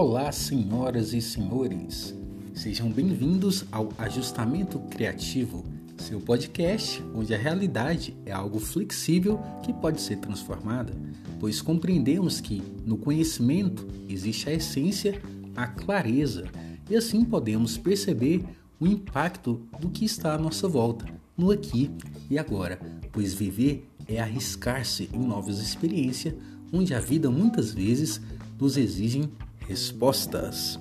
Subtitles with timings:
[0.00, 2.14] Olá, senhoras e senhores.
[2.54, 5.64] Sejam bem-vindos ao Ajustamento Criativo,
[5.96, 10.92] seu podcast onde a realidade é algo flexível que pode ser transformada,
[11.40, 15.20] pois compreendemos que no conhecimento existe a essência,
[15.56, 16.44] a clareza,
[16.88, 18.44] e assim podemos perceber
[18.78, 21.06] o impacto do que está à nossa volta,
[21.36, 21.90] no aqui
[22.30, 22.78] e agora,
[23.10, 26.36] pois viver é arriscar-se em novas experiências,
[26.72, 28.20] onde a vida muitas vezes
[28.60, 29.28] nos exige
[29.68, 30.80] respostas.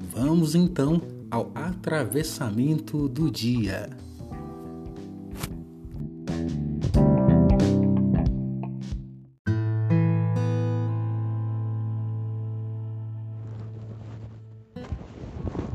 [0.00, 3.90] Vamos então ao atravessamento do dia.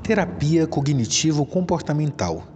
[0.01, 2.47] Terapia cognitivo-comportamental.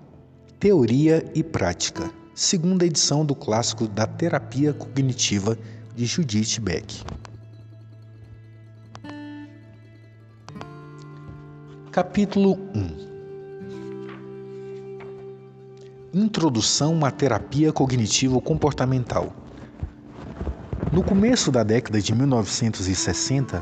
[0.60, 2.10] Teoria e prática.
[2.34, 5.56] Segunda edição do clássico da terapia cognitiva
[5.96, 7.04] de Judith Beck.
[11.92, 12.58] Capítulo
[16.14, 19.36] 1 Introdução à terapia cognitivo-comportamental.
[20.94, 23.62] No começo da década de 1960,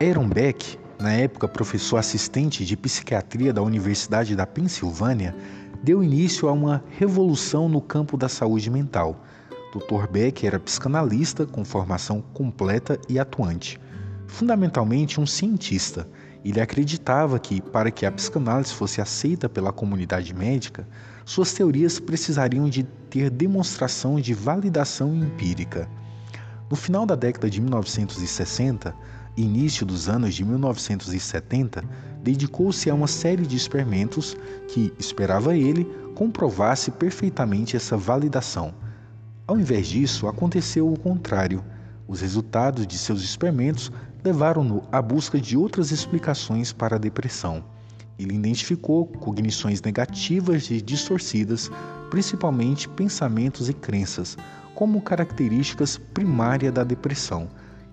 [0.00, 5.36] Aaron Beck na época professor assistente de psiquiatria da Universidade da Pensilvânia,
[5.82, 9.22] deu início a uma revolução no campo da saúde mental.
[9.74, 10.10] Dr.
[10.10, 13.78] Beck era psicanalista com formação completa e atuante.
[14.26, 16.08] Fundamentalmente um cientista,
[16.44, 20.86] ele acreditava que, para que a psicanálise fosse aceita pela comunidade médica,
[21.24, 25.88] suas teorias precisariam de ter demonstração de validação empírica.
[26.70, 28.94] No final da década de 1960,
[29.36, 31.84] início dos anos de 1970,
[32.22, 34.36] dedicou-se a uma série de experimentos
[34.68, 38.74] que, esperava ele, comprovasse perfeitamente essa validação.
[39.46, 41.64] Ao invés disso, aconteceu o contrário.
[42.06, 43.90] Os resultados de seus experimentos
[44.24, 47.64] levaram-no à busca de outras explicações para a depressão.
[48.18, 51.70] Ele identificou cognições negativas e distorcidas,
[52.10, 54.36] principalmente pensamentos e crenças,
[54.74, 57.48] como características primárias da depressão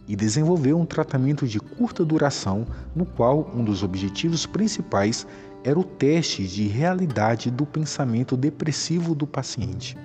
[0.08, 2.66] e desenvolveu um tratamento de curta duração,
[2.96, 5.28] no qual um dos objetivos principais
[5.64, 9.98] era o teste de realidade do pensamento depressivo do paciente.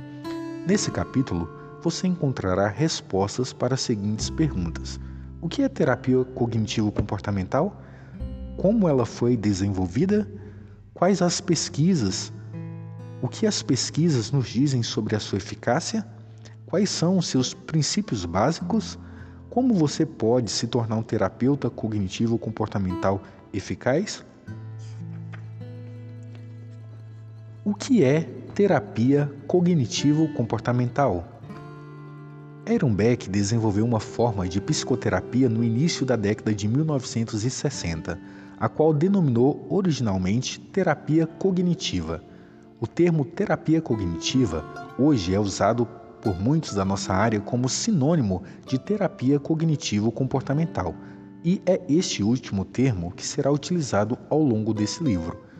[0.66, 1.48] Nesse capítulo,
[1.82, 4.98] você encontrará respostas para as seguintes perguntas:
[5.42, 7.82] O que é terapia cognitivo-comportamental?
[8.56, 10.30] Como ela foi desenvolvida?
[10.94, 12.32] Quais as pesquisas?
[13.20, 16.06] O que as pesquisas nos dizem sobre a sua eficácia?
[16.64, 18.96] Quais são os seus princípios básicos?
[19.50, 23.20] Como você pode se tornar um terapeuta cognitivo comportamental
[23.52, 24.24] eficaz?
[27.64, 28.20] O que é
[28.54, 31.31] terapia cognitivo comportamental?
[32.64, 38.16] Aaron Beck desenvolveu uma forma de psicoterapia no início da década de 1960,
[38.56, 42.22] a qual denominou originalmente terapia cognitiva.
[42.80, 44.64] O termo terapia cognitiva
[44.96, 45.86] hoje é usado
[46.22, 50.94] por muitos da nossa área como sinônimo de terapia cognitivo-comportamental,
[51.44, 55.51] e é este último termo que será utilizado ao longo desse livro.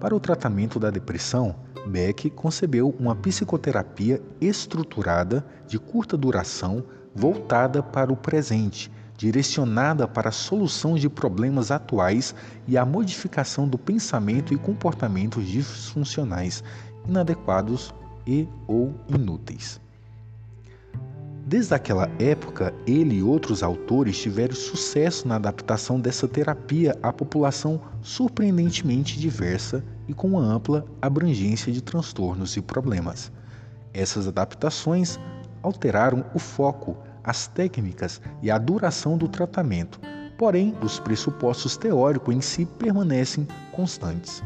[0.00, 1.56] Para o tratamento da depressão,
[1.88, 10.32] Beck concebeu uma psicoterapia estruturada de curta duração voltada para o presente, direcionada para a
[10.32, 12.32] solução de problemas atuais
[12.68, 16.62] e a modificação do pensamento e comportamentos disfuncionais,
[17.04, 17.92] inadequados
[18.24, 19.80] e ou inúteis.
[21.48, 27.80] Desde aquela época, ele e outros autores tiveram sucesso na adaptação dessa terapia à população
[28.02, 33.32] surpreendentemente diversa e com uma ampla abrangência de transtornos e problemas.
[33.94, 35.18] Essas adaptações
[35.62, 39.98] alteraram o foco, as técnicas e a duração do tratamento,
[40.36, 44.42] porém, os pressupostos teóricos em si permanecem constantes.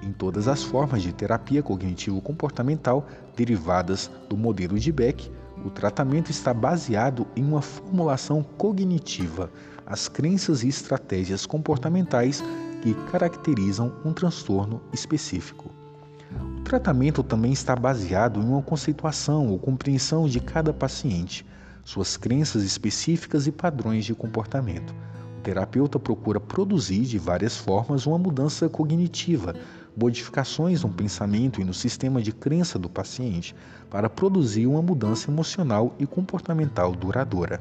[0.00, 5.28] Em todas as formas de terapia cognitivo-comportamental derivadas do modelo de Beck,
[5.62, 9.50] o tratamento está baseado em uma formulação cognitiva,
[9.86, 12.42] as crenças e estratégias comportamentais
[12.82, 15.70] que caracterizam um transtorno específico.
[16.58, 21.46] O tratamento também está baseado em uma conceituação ou compreensão de cada paciente,
[21.84, 24.94] suas crenças específicas e padrões de comportamento.
[25.38, 29.54] O terapeuta procura produzir de várias formas uma mudança cognitiva,
[29.96, 33.54] modificações no pensamento e no sistema de crença do paciente
[33.90, 37.60] para produzir uma mudança emocional e comportamental duradoura.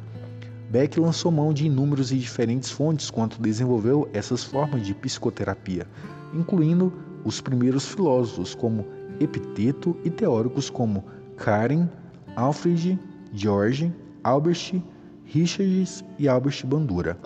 [0.70, 5.86] Beck lançou mão de inúmeros e diferentes fontes quando desenvolveu essas formas de psicoterapia,
[6.34, 6.92] incluindo
[7.24, 8.86] os primeiros filósofos como
[9.20, 11.06] Epiteto e teóricos como
[11.38, 11.88] Karen,
[12.36, 12.98] Alfred,
[13.32, 13.94] George,
[14.24, 14.82] Albert,
[15.26, 17.18] Richards e Albert Bandura.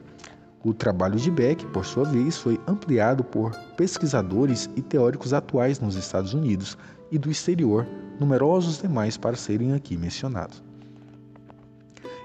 [0.67, 5.95] O trabalho de Beck, por sua vez, foi ampliado por pesquisadores e teóricos atuais nos
[5.95, 6.77] Estados Unidos
[7.09, 7.87] e do exterior,
[8.19, 10.61] numerosos demais para serem aqui mencionados.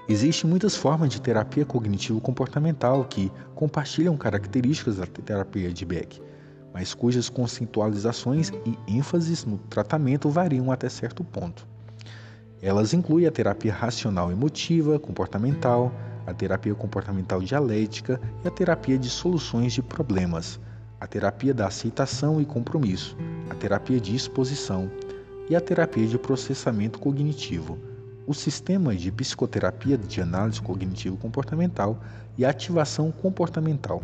[0.09, 6.21] Existem muitas formas de terapia cognitivo-comportamental que compartilham características da terapia de Beck,
[6.73, 11.65] mas cujas conceitualizações e ênfases no tratamento variam até certo ponto.
[12.61, 15.93] Elas incluem a terapia racional emotiva, comportamental,
[16.25, 20.59] a terapia comportamental dialética e a terapia de soluções de problemas,
[20.99, 23.17] a terapia da aceitação e compromisso,
[23.49, 24.89] a terapia de exposição.
[25.49, 27.77] E a terapia de processamento cognitivo.
[28.25, 31.99] O sistema de psicoterapia de análise cognitivo-comportamental
[32.37, 34.01] e ativação comportamental,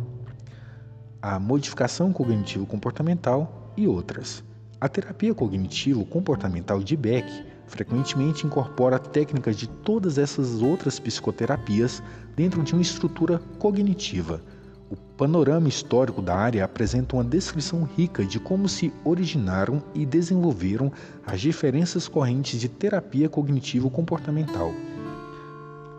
[1.22, 4.44] a modificação cognitivo-comportamental e outras.
[4.82, 12.04] A terapia cognitivo-comportamental de Beck frequentemente incorpora técnicas de todas essas outras psicoterapias
[12.36, 14.42] dentro de uma estrutura cognitiva
[14.90, 20.92] o panorama histórico da área apresenta uma descrição rica de como se originaram e desenvolveram
[21.26, 24.74] as diferenças correntes de terapia cognitivo-comportamental.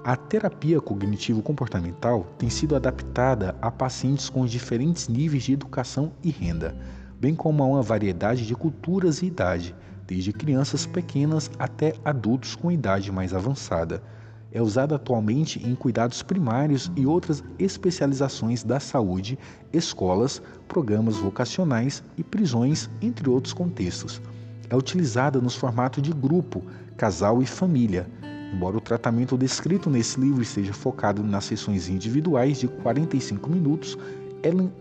[0.02, 6.74] A terapia cognitivo-comportamental tem sido adaptada a pacientes com diferentes níveis de educação e renda,
[7.20, 9.74] bem como a uma variedade de culturas e idade,
[10.10, 14.02] desde crianças pequenas até adultos com idade mais avançada
[14.50, 19.38] é usado atualmente em cuidados primários e outras especializações da saúde,
[19.72, 24.20] escolas, programas vocacionais e prisões, entre outros contextos.
[24.68, 26.64] É utilizada nos formatos de grupo,
[26.96, 28.08] casal e família.
[28.52, 33.96] Embora o tratamento descrito nesse livro esteja focado nas sessões individuais de 45 minutos,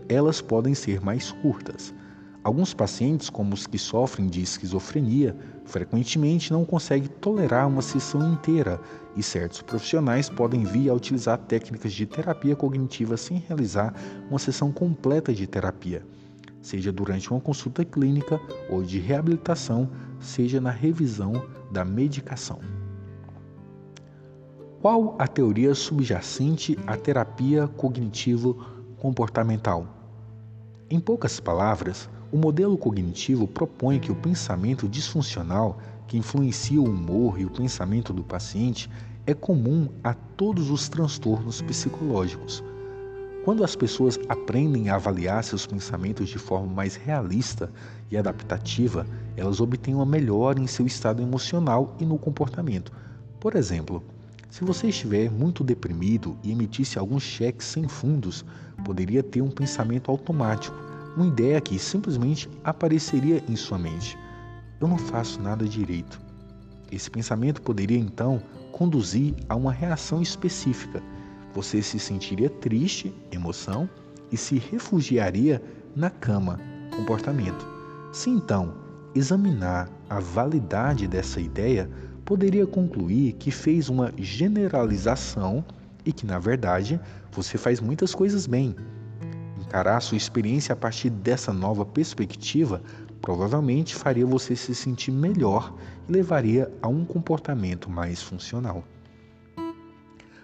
[0.08, 1.94] elas podem ser mais curtas.
[2.42, 8.80] Alguns pacientes, como os que sofrem de esquizofrenia, frequentemente não conseguem tolerar uma sessão inteira
[9.14, 13.94] e certos profissionais podem vir a utilizar técnicas de terapia cognitiva sem realizar
[14.30, 16.02] uma sessão completa de terapia,
[16.62, 18.40] seja durante uma consulta clínica
[18.70, 22.58] ou de reabilitação, seja na revisão da medicação.
[24.80, 29.86] Qual a teoria subjacente à terapia cognitivo-comportamental?
[30.88, 37.40] Em poucas palavras, o modelo cognitivo propõe que o pensamento disfuncional, que influencia o humor
[37.40, 38.88] e o pensamento do paciente,
[39.26, 42.62] é comum a todos os transtornos psicológicos.
[43.44, 47.72] Quando as pessoas aprendem a avaliar seus pensamentos de forma mais realista
[48.10, 49.06] e adaptativa,
[49.36, 52.92] elas obtêm uma melhora em seu estado emocional e no comportamento.
[53.40, 54.04] Por exemplo,
[54.50, 58.44] se você estiver muito deprimido e emitisse alguns cheques sem fundos,
[58.84, 64.18] poderia ter um pensamento automático uma ideia que simplesmente apareceria em sua mente.
[64.80, 66.20] Eu não faço nada direito.
[66.90, 68.42] Esse pensamento poderia então
[68.72, 71.02] conduzir a uma reação específica.
[71.52, 73.88] Você se sentiria triste, emoção,
[74.32, 75.62] e se refugiaria
[75.94, 76.60] na cama,
[76.96, 77.66] comportamento.
[78.12, 78.74] Se então
[79.14, 81.90] examinar a validade dessa ideia,
[82.24, 85.64] poderia concluir que fez uma generalização
[86.04, 87.00] e que, na verdade,
[87.32, 88.74] você faz muitas coisas bem,
[89.70, 92.82] encarar sua experiência a partir dessa nova perspectiva
[93.22, 95.72] provavelmente faria você se sentir melhor
[96.08, 98.82] e levaria a um comportamento mais funcional.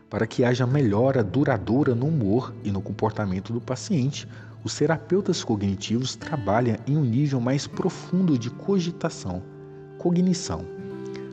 [0.08, 4.28] Para que haja melhora duradoura no humor e no comportamento do paciente,
[4.62, 9.42] os terapeutas cognitivos trabalham em um nível mais profundo de cogitação,
[9.98, 10.64] cognição,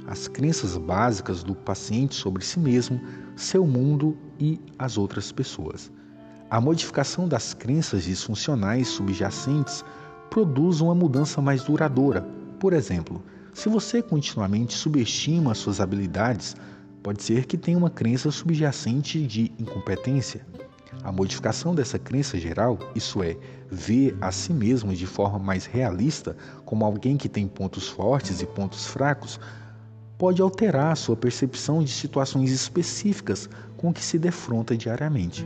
[0.07, 2.99] as crenças básicas do paciente sobre si mesmo,
[3.35, 5.91] seu mundo e as outras pessoas.
[6.53, 9.83] A modificação das crenças disfuncionais subjacentes
[10.29, 12.21] produz uma mudança mais duradoura.
[12.59, 13.23] Por exemplo,
[13.55, 16.55] se você continuamente subestima suas habilidades,
[17.01, 20.45] pode ser que tenha uma crença subjacente de incompetência.
[21.03, 23.35] A modificação dessa crença geral, isso é,
[23.71, 28.45] ver a si mesmo de forma mais realista, como alguém que tem pontos fortes e
[28.45, 29.39] pontos fracos,
[30.19, 35.43] pode alterar sua percepção de situações específicas com que se defronta diariamente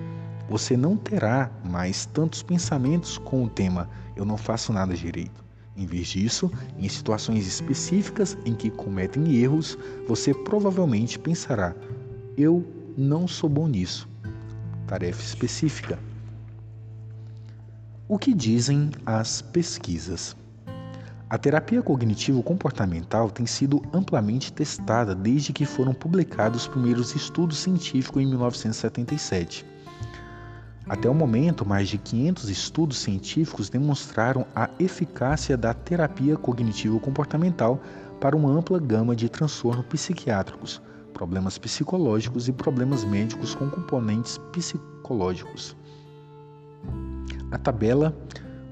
[0.50, 5.46] você não terá mais tantos pensamentos com o tema eu não faço nada direito.
[5.76, 9.78] Em vez disso, em situações específicas em que cometem erros,
[10.08, 11.76] você provavelmente pensará:
[12.36, 12.66] eu
[12.98, 14.10] não sou bom nisso.
[14.88, 16.00] Tarefa específica.
[18.08, 20.36] O que dizem as pesquisas?
[21.30, 28.24] A terapia cognitivo-comportamental tem sido amplamente testada desde que foram publicados os primeiros estudos científicos
[28.24, 29.66] em 1977.
[30.90, 37.82] Até o momento, mais de 500 estudos científicos demonstraram a eficácia da terapia cognitivo-comportamental
[38.22, 40.82] para uma ampla gama de transtornos psiquiátricos,
[41.14, 45.76] problemas psicológicos e problemas médicos com componentes psicológicos.
[47.52, 48.16] A tabela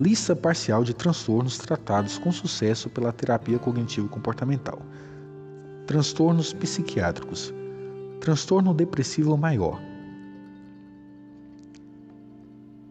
[0.00, 4.80] Lista parcial de transtornos tratados com sucesso pela terapia cognitivo-comportamental.
[5.86, 7.52] Transtornos psiquiátricos.
[8.20, 9.78] Transtorno depressivo maior.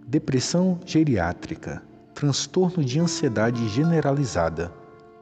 [0.05, 1.81] Depressão geriátrica.
[2.13, 4.71] Transtorno de ansiedade generalizada.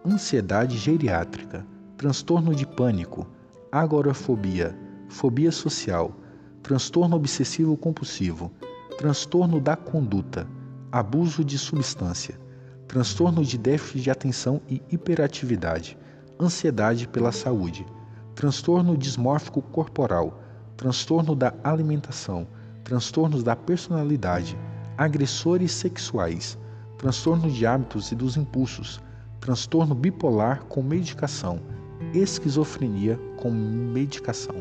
[0.06, 1.66] Ansiedade geriátrica.
[1.98, 3.28] Transtorno de pânico.
[3.72, 4.78] Agorafobia.
[5.10, 6.16] Fobia social.
[6.62, 8.52] Transtorno obsessivo compulsivo.
[8.98, 10.48] Transtorno da conduta.
[10.92, 12.40] Abuso de substância.
[12.88, 15.98] Transtorno de déficit de atenção e hiperatividade
[16.40, 17.86] ansiedade pela saúde,
[18.34, 20.42] transtorno dismórfico corporal,
[20.76, 22.48] transtorno da alimentação,
[22.84, 24.58] transtornos da personalidade,
[24.98, 26.58] agressores sexuais,
[26.98, 29.02] transtorno de hábitos e dos impulsos,
[29.46, 31.60] transtorno bipolar com medicação,
[32.16, 34.56] esquizofrenia com medicação.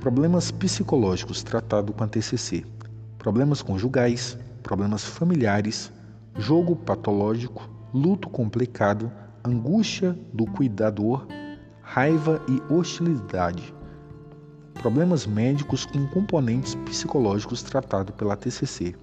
[0.00, 2.64] Problemas psicológicos tratado com a TCC,
[3.18, 5.92] problemas conjugais, problemas familiares,
[6.38, 9.12] jogo patológico, luto complicado,
[9.44, 11.26] angústia do cuidador,
[11.82, 13.74] raiva e hostilidade.
[14.72, 18.96] Problemas médicos com componentes psicológicos tratados pela TCC.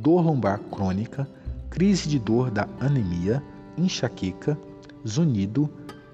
[0.00, 1.28] Dor lombar crônica,
[1.68, 3.42] crise de dor da anemia,
[3.76, 4.58] enxaqueca,
[5.06, 5.68] zunido,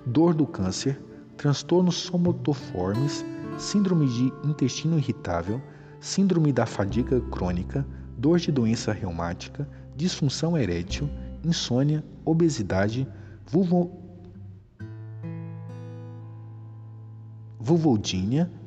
[0.05, 1.01] dor do câncer,
[1.37, 3.25] transtornos somatoformes,
[3.57, 5.63] síndrome de intestino irritável,
[6.01, 7.87] síndrome da fadiga crônica,
[8.19, 11.09] dor de doença reumática, disfunção erétil,
[11.45, 13.07] insônia, obesidade,
[13.47, 13.93] vulvo...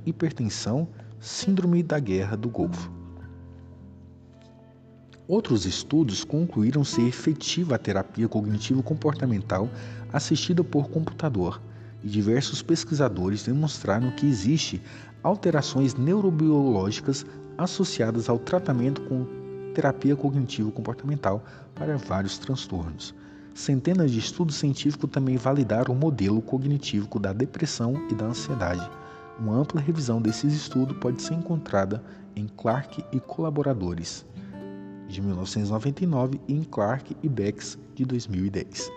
[0.06, 0.88] hipertensão,
[1.20, 2.99] síndrome da guerra do Golfo.
[5.30, 9.70] Outros estudos concluíram ser efetiva a terapia cognitivo-comportamental
[10.12, 11.62] assistida por computador,
[12.04, 14.82] e diversos pesquisadores demonstraram que existe
[15.22, 17.28] alterações neurobiológicas
[17.60, 19.28] associadas ao tratamento com
[19.76, 21.44] terapia cognitivo-comportamental
[21.76, 23.14] para vários transtornos.
[23.54, 28.90] Centenas de estudos científicos também validaram o modelo cognitivo da depressão e da ansiedade.
[29.40, 32.04] Uma ampla revisão desses estudos pode ser encontrada
[32.36, 34.26] em Clark e Colaboradores,
[35.10, 38.90] de 1999, e em Clark e Becks, de 2010.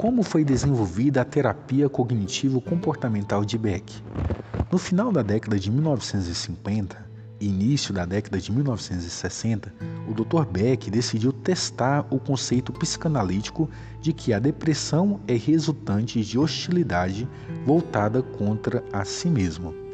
[0.00, 4.02] Como foi desenvolvida a terapia cognitivo-comportamental de Beck?
[4.72, 9.74] No final da década de 1950 e início da década de 1960,
[10.08, 10.46] o Dr.
[10.50, 13.68] Beck decidiu testar o conceito psicanalítico
[14.00, 17.28] de que a depressão é resultante de hostilidade
[17.66, 19.89] voltada contra a si mesmo.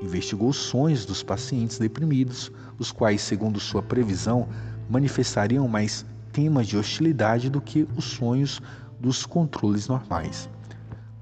[0.00, 4.48] Investigou os sonhos dos pacientes deprimidos, os quais, segundo sua previsão,
[4.88, 8.60] manifestariam mais temas de hostilidade do que os sonhos
[9.00, 10.48] dos controles normais.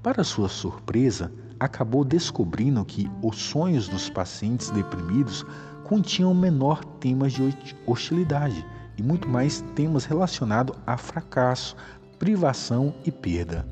[0.03, 5.45] Para sua surpresa, acabou descobrindo que os sonhos dos pacientes deprimidos
[5.83, 7.53] continham menor temas de
[7.85, 8.65] hostilidade
[8.97, 11.75] e muito mais temas relacionados a fracasso,
[12.19, 13.65] privação e perda.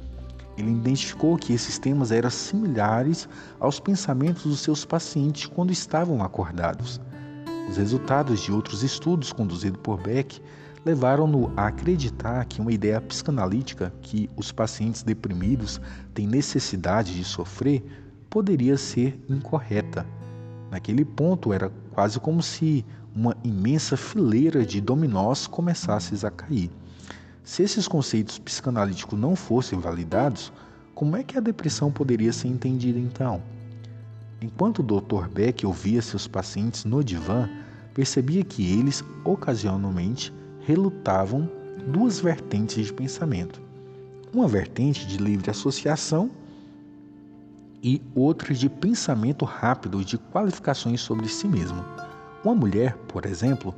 [0.58, 3.28] Ele identificou que esses temas eram similares
[3.60, 7.02] aos pensamentos dos seus pacientes quando estavam acordados.
[7.70, 10.42] Os resultados de outros estudos conduzidos por Beck
[10.86, 15.82] levaram-no a acreditar que uma ideia psicanalítica que os pacientes deprimidos
[16.14, 17.84] têm necessidade de sofrer
[18.30, 20.06] poderia ser incorreta.
[20.70, 22.86] Naquele ponto, era quase como se
[23.16, 26.70] uma imensa fileira de dominós começasse a cair.
[27.46, 30.52] Se esses conceitos psicanalíticos não fossem validados,
[30.96, 33.40] como é que a depressão poderia ser entendida então?
[34.42, 35.28] Enquanto o Dr.
[35.32, 37.48] Beck ouvia seus pacientes no divã,
[37.94, 41.48] percebia que eles, ocasionalmente, relutavam
[41.88, 43.62] duas vertentes de pensamento.
[44.34, 46.32] Uma vertente de livre associação
[47.82, 51.86] e outra de pensamento rápido de qualificações sobre si mesmo.
[52.44, 53.74] Uma mulher, por exemplo,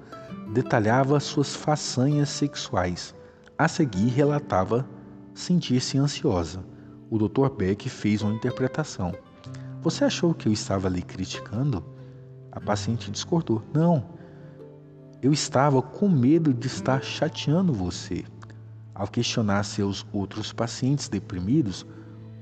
[0.54, 3.14] detalhava suas façanhas sexuais.
[3.58, 4.88] A seguir, relatava
[5.34, 6.64] sentir-se ansiosa.
[7.10, 7.50] O Dr.
[7.50, 9.16] Beck fez uma interpretação.
[9.82, 11.84] Você achou que eu estava lhe criticando?
[12.52, 13.64] A paciente discordou.
[13.74, 14.06] Não,
[15.24, 18.24] eu estava com medo de estar chateando você.
[18.94, 21.84] Ao questionar seus outros pacientes deprimidos,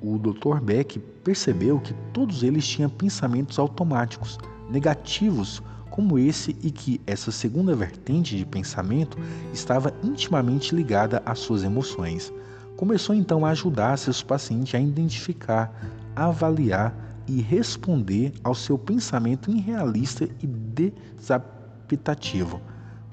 [0.02, 0.60] o Dr.
[0.62, 4.38] Beck percebeu que todos eles tinham pensamentos automáticos,
[4.70, 5.64] negativos
[5.96, 9.18] como esse e que essa segunda vertente de pensamento
[9.54, 12.34] estava intimamente ligada às suas emoções.
[12.76, 15.74] Começou então a ajudar seus pacientes a identificar,
[16.14, 16.94] avaliar
[17.26, 22.60] e responder ao seu pensamento irrealista e desapitativo.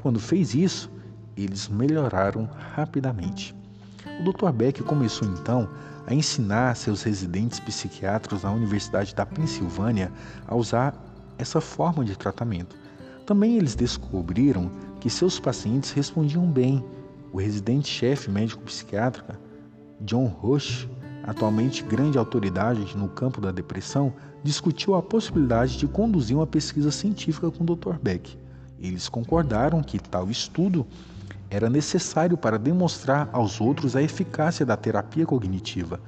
[0.02, 0.90] Quando fez isso,
[1.36, 3.54] eles melhoraram rapidamente.
[4.20, 4.50] O Dr.
[4.50, 5.68] Beck começou então
[6.04, 10.10] a ensinar seus residentes psiquiatras na Universidade da Pensilvânia
[10.48, 11.12] a usar
[11.42, 12.76] essa forma de tratamento.
[13.26, 14.70] Também eles descobriram
[15.00, 16.84] que seus pacientes respondiam bem.
[17.32, 19.38] O residente-chefe médico-psiquiatra,
[20.00, 20.88] John Rush,
[21.22, 27.50] atualmente grande autoridade no campo da depressão, discutiu a possibilidade de conduzir uma pesquisa científica
[27.50, 27.94] com o Dr.
[28.02, 28.38] Beck.
[28.78, 30.87] Eles concordaram que tal estudo
[31.49, 36.00] era necessário para demonstrar aos outros a eficácia da terapia cognitiva.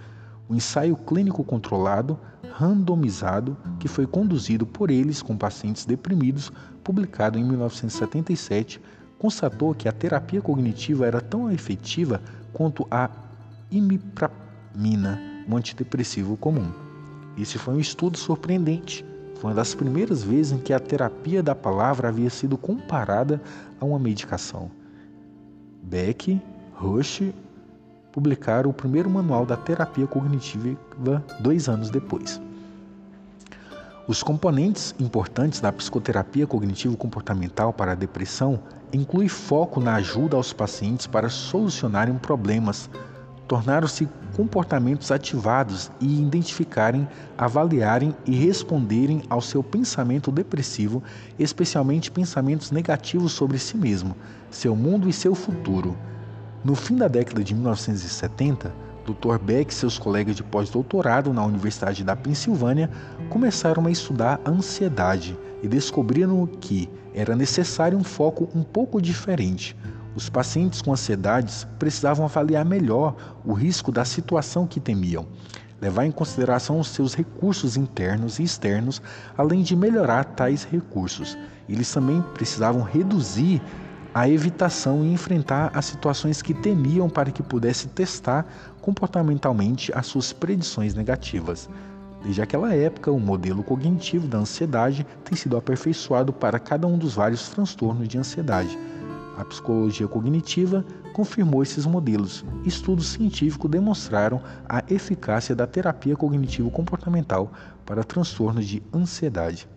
[0.49, 2.19] O ensaio clínico controlado,
[2.57, 6.53] randomizado, que foi conduzido por eles com pacientes deprimidos,
[6.85, 8.81] publicado em 1977,
[9.19, 13.11] constatou que a terapia cognitiva era tão efetiva quanto a
[13.73, 16.71] imipramina, um antidepressivo comum.
[17.37, 19.05] Esse foi um estudo surpreendente.
[19.41, 23.43] Foi uma das primeiras vezes em que a terapia da palavra havia sido comparada
[23.81, 24.71] a uma medicação.
[25.83, 26.41] Beck,
[26.75, 27.33] Rush
[28.15, 30.79] publicaram o primeiro manual da terapia cognitiva
[31.41, 32.41] dois anos depois.
[34.07, 38.61] Os componentes importantes da psicoterapia cognitivo-comportamental para a depressão
[38.93, 42.89] incluem foco na ajuda aos pacientes para solucionarem problemas,
[43.49, 51.03] tornaram-se comportamentos ativados e identificarem, avaliarem e responderem ao seu pensamento depressivo,
[51.37, 54.15] especialmente pensamentos negativos sobre si mesmo,
[54.53, 55.97] seu mundo e seu futuro.
[56.65, 58.73] No fim da década de 1970,
[59.05, 59.39] Dr.
[59.39, 62.91] Beck e seus colegas de pós-doutorado na Universidade da Pensilvânia
[63.29, 69.77] começaram a estudar a ansiedade e descobriram que era necessário um foco um pouco diferente,
[70.17, 75.27] os pacientes com ansiedades precisavam avaliar melhor o risco da situação que temiam,
[75.83, 79.03] levar em consideração os seus recursos internos e externos,
[79.37, 81.37] além de melhorar tais recursos.
[81.69, 83.61] Eles também precisavam reduzir
[84.15, 88.47] a evitação e enfrentar as situações que temiam para que pudesse testar
[88.81, 91.69] comportamentalmente as suas predições negativas.
[92.23, 97.15] Desde aquela época, o modelo cognitivo da ansiedade tem sido aperfeiçoado para cada um dos
[97.15, 98.79] vários transtornos de ansiedade
[99.37, 102.45] a psicologia cognitiva confirmou esses modelos.
[102.65, 107.53] Estudos científicos demonstraram a eficácia da terapia cognitivo-comportamental
[107.85, 109.69] para transtornos de ansiedade.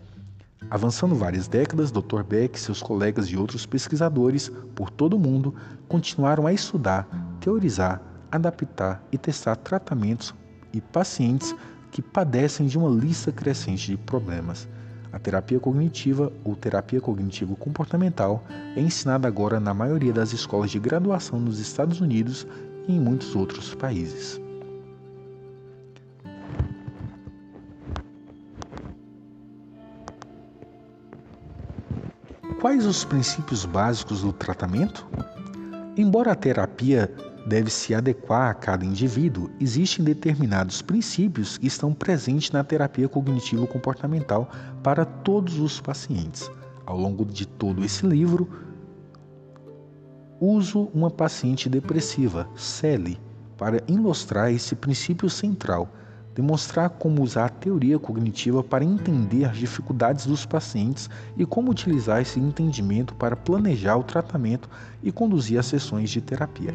[0.70, 2.22] Avançando várias décadas, Dr.
[2.22, 5.54] Beck seus colegas e outros pesquisadores por todo o mundo
[5.88, 7.08] continuaram a estudar,
[7.40, 10.34] teorizar, adaptar e testar tratamentos
[10.72, 11.54] e pacientes
[11.90, 14.68] que padecem de uma lista crescente de problemas.
[15.10, 18.44] A terapia cognitiva ou terapia cognitivo-comportamental
[18.76, 22.46] é ensinada agora na maioria das escolas de graduação nos Estados Unidos
[22.86, 24.38] e em muitos outros países.
[32.60, 35.06] Quais os princípios básicos do tratamento?
[35.96, 37.08] Embora a terapia
[37.46, 44.50] deve se adequar a cada indivíduo, existem determinados princípios que estão presentes na terapia cognitivo-comportamental
[44.82, 46.50] para todos os pacientes.
[46.84, 48.50] Ao longo de todo esse livro,
[50.40, 53.20] uso uma paciente depressiva, Sally,
[53.56, 55.88] para ilustrar esse princípio central
[56.38, 62.22] demonstrar como usar a teoria cognitiva para entender as dificuldades dos pacientes e como utilizar
[62.22, 64.70] esse entendimento para planejar o tratamento
[65.02, 66.72] e conduzir as sessões de terapia.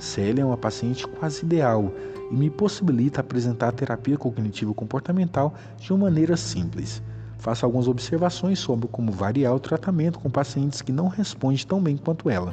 [0.00, 1.92] Célia é uma paciente quase ideal
[2.28, 7.00] e me possibilita apresentar a terapia cognitivo-comportamental de uma maneira simples.
[7.38, 11.96] Faço algumas observações sobre como variar o tratamento com pacientes que não respondem tão bem
[11.96, 12.52] quanto ela,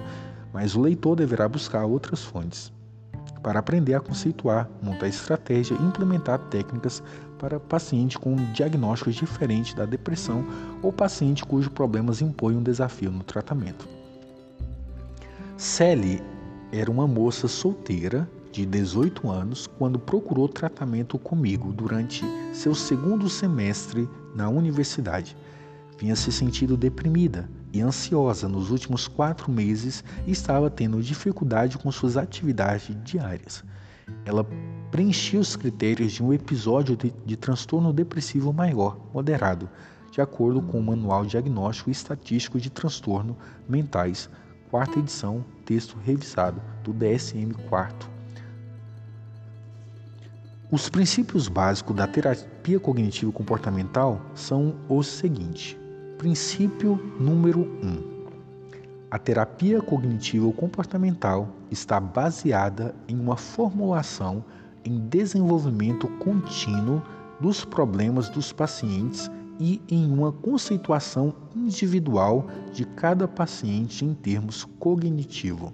[0.54, 2.72] mas o leitor deverá buscar outras fontes
[3.42, 7.02] para aprender a conceituar, montar estratégia e implementar técnicas
[7.40, 10.46] para paciente com um diagnóstico diferente da depressão
[10.82, 13.88] ou paciente cujos problemas impõem um desafio no tratamento.
[15.58, 16.22] Sally
[16.72, 24.08] era uma moça solteira de 18 anos quando procurou tratamento comigo durante seu segundo semestre
[24.36, 25.36] na universidade.
[25.98, 32.18] Vinha se sentindo deprimida e ansiosa nos últimos quatro meses estava tendo dificuldade com suas
[32.18, 33.64] atividades diárias.
[34.26, 34.46] Ela
[34.92, 39.70] preenchia os critérios de um episódio de, de transtorno depressivo maior, moderado,
[40.12, 44.30] de acordo com o Manual Diagnóstico e Estatístico de Transtorno Mentais,
[44.70, 48.12] quarta edição, texto revisado, do DSM-4.
[50.70, 55.78] Os princípios básicos da terapia cognitivo-comportamental são os seguintes:
[56.22, 58.04] Princípio número 1.
[59.10, 64.46] A terapia cognitivo-comportamental está baseada em uma formulação
[64.86, 67.02] em desenvolvimento contínuo
[67.40, 75.74] dos problemas dos pacientes e em uma conceituação individual de cada paciente em termos cognitivo.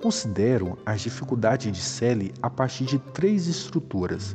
[0.00, 4.34] Considero as dificuldades de Sally a partir de três estruturas.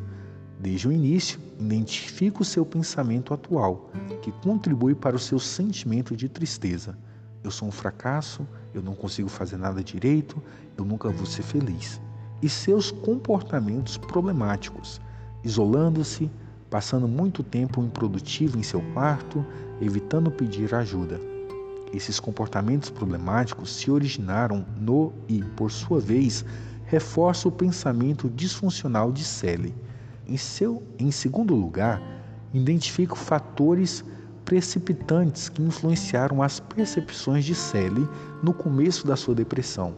[0.65, 3.91] Desde o início, identifico seu pensamento atual,
[4.23, 6.97] que contribui para o seu sentimento de tristeza
[7.45, 10.41] eu sou um fracasso, eu não consigo fazer nada direito,
[10.75, 12.01] eu nunca vou ser feliz.
[12.41, 14.99] E seus comportamentos problemáticos,
[15.43, 16.29] isolando-se,
[16.71, 19.45] passando muito tempo improdutivo em seu quarto,
[19.79, 21.21] evitando pedir ajuda.
[21.93, 26.43] Esses comportamentos problemáticos se originaram no e, por sua vez,
[26.87, 29.73] reforça o pensamento disfuncional de Sally.
[30.27, 32.01] Em, seu, em segundo lugar,
[32.53, 34.03] identifico fatores
[34.43, 38.07] precipitantes que influenciaram as percepções de Sally
[38.41, 39.95] no começo da sua depressão.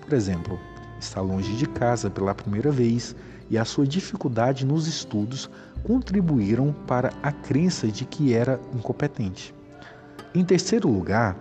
[0.00, 0.58] Por exemplo,
[0.98, 3.14] está longe de casa pela primeira vez
[3.50, 5.50] e a sua dificuldade nos estudos
[5.82, 9.54] contribuíram para a crença de que era incompetente.
[10.34, 11.36] Em terceiro lugar,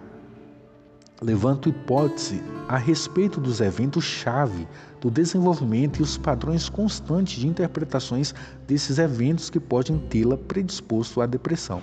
[1.24, 4.68] levanto hipótese a respeito dos eventos-chave
[5.00, 8.36] do desenvolvimento e os padrões constantes de interpretações
[8.68, 11.82] desses eventos que podem tê-la predisposto à depressão.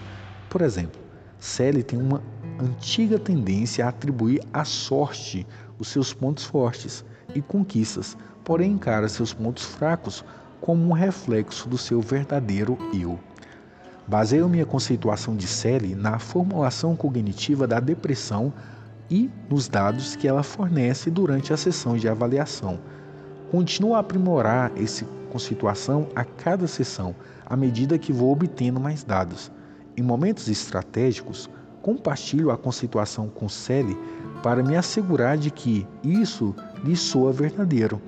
[0.50, 1.00] Por exemplo,
[1.38, 2.22] Sally tem uma
[2.60, 5.46] antiga tendência a atribuir à sorte
[5.78, 7.02] os seus pontos fortes
[7.34, 10.22] e conquistas, porém encara seus pontos fracos
[10.60, 13.18] como um reflexo do seu verdadeiro eu.
[14.06, 18.52] Baseio minha conceituação de Sally na formulação cognitiva da depressão
[19.10, 22.78] e nos dados que ela fornece durante a sessão de avaliação.
[23.50, 29.50] Continuo a aprimorar essa conceituação a cada sessão, à medida que vou obtendo mais dados.
[29.96, 31.50] Em momentos estratégicos,
[31.82, 33.98] compartilho a conceituação com Sally
[34.42, 38.00] para me assegurar de que isso lhe soa verdadeiro.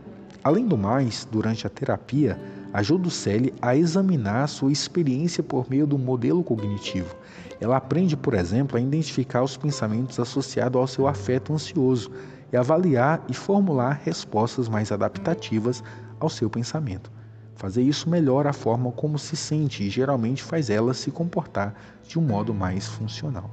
[0.44, 2.38] Além do mais, durante a terapia,
[2.72, 7.14] ajudo Sally a examinar sua experiência por meio do modelo cognitivo.
[7.62, 12.10] Ela aprende, por exemplo, a identificar os pensamentos associados ao seu afeto ansioso
[12.52, 15.80] e avaliar e formular respostas mais adaptativas
[16.18, 17.08] ao seu pensamento.
[17.54, 21.72] Fazer isso melhora a forma como se sente e geralmente faz ela se comportar
[22.02, 23.48] de um modo mais funcional.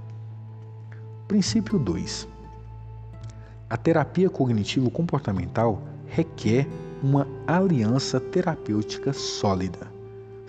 [1.28, 2.28] Princípio 2.
[3.70, 6.68] A terapia cognitivo-comportamental requer
[7.04, 9.99] uma aliança terapêutica sólida.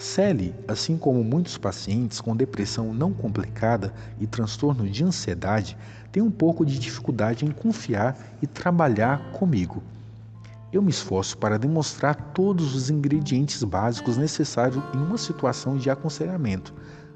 [0.00, 5.76] Sally, assim como muitos pacientes com depressão não complicada e transtorno de ansiedade,
[6.10, 9.82] tem um pouco de dificuldade em confiar e trabalhar comigo
[10.72, 16.72] eu me esforço para demonstrar todos os ingredientes básicos necessários em uma situação de aconselhamento: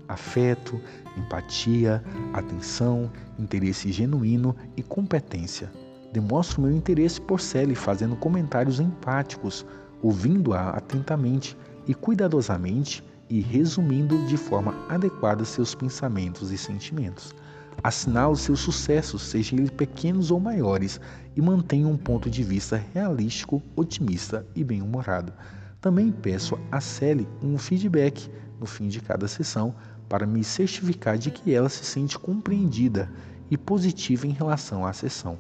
[0.08, 0.80] afeto,
[1.16, 5.70] empatia, atenção, interesse genuíno e competência.
[6.12, 9.64] Demonstro meu interesse por Sally fazendo comentários empáticos,
[10.02, 17.34] ouvindo-a atentamente e cuidadosamente e resumindo de forma adequada seus pensamentos e sentimentos.
[17.82, 21.00] Assinalo seus sucessos, sejam eles pequenos ou maiores,
[21.36, 25.32] e mantenha um ponto de vista realístico, otimista e bem-humorado.
[25.80, 29.74] Também peço a Sally um feedback no fim de cada sessão
[30.08, 33.10] para me certificar de que ela se sente compreendida
[33.50, 35.38] e positiva em relação à sessão.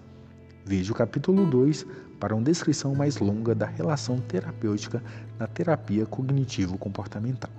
[0.66, 1.86] Veja o capítulo 2
[2.24, 5.04] para uma descrição mais longa da relação terapêutica
[5.38, 7.50] na terapia cognitivo-comportamental.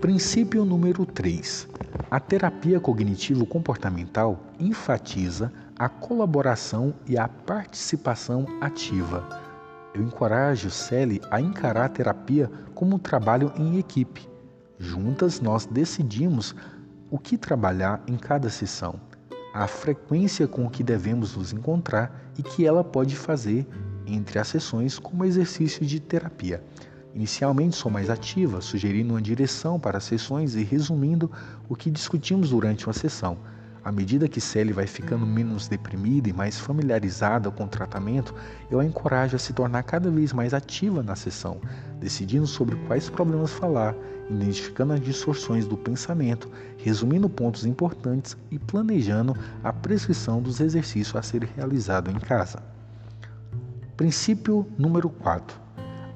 [0.00, 1.68] Princípio número 3.
[2.10, 9.42] A terapia cognitivo-comportamental enfatiza a colaboração e a participação ativa.
[9.92, 14.26] Eu encorajo Sally a encarar a terapia como um trabalho em equipe.
[14.78, 16.56] Juntas nós decidimos
[17.12, 18.98] o que trabalhar em cada sessão,
[19.52, 23.68] a frequência com que devemos nos encontrar e que ela pode fazer
[24.06, 26.64] entre as sessões como exercício de terapia.
[27.14, 31.30] Inicialmente sou mais ativa, sugerindo uma direção para as sessões e resumindo
[31.68, 33.36] o que discutimos durante uma sessão.
[33.84, 38.34] À medida que Sally vai ficando menos deprimida e mais familiarizada com o tratamento,
[38.70, 41.60] eu a encorajo a se tornar cada vez mais ativa na sessão,
[42.00, 43.94] decidindo sobre quais problemas falar,
[44.34, 51.22] identificando as distorções do pensamento, resumindo pontos importantes e planejando a prescrição dos exercícios a
[51.22, 52.62] serem realizados em casa.
[53.96, 55.62] Princípio número 4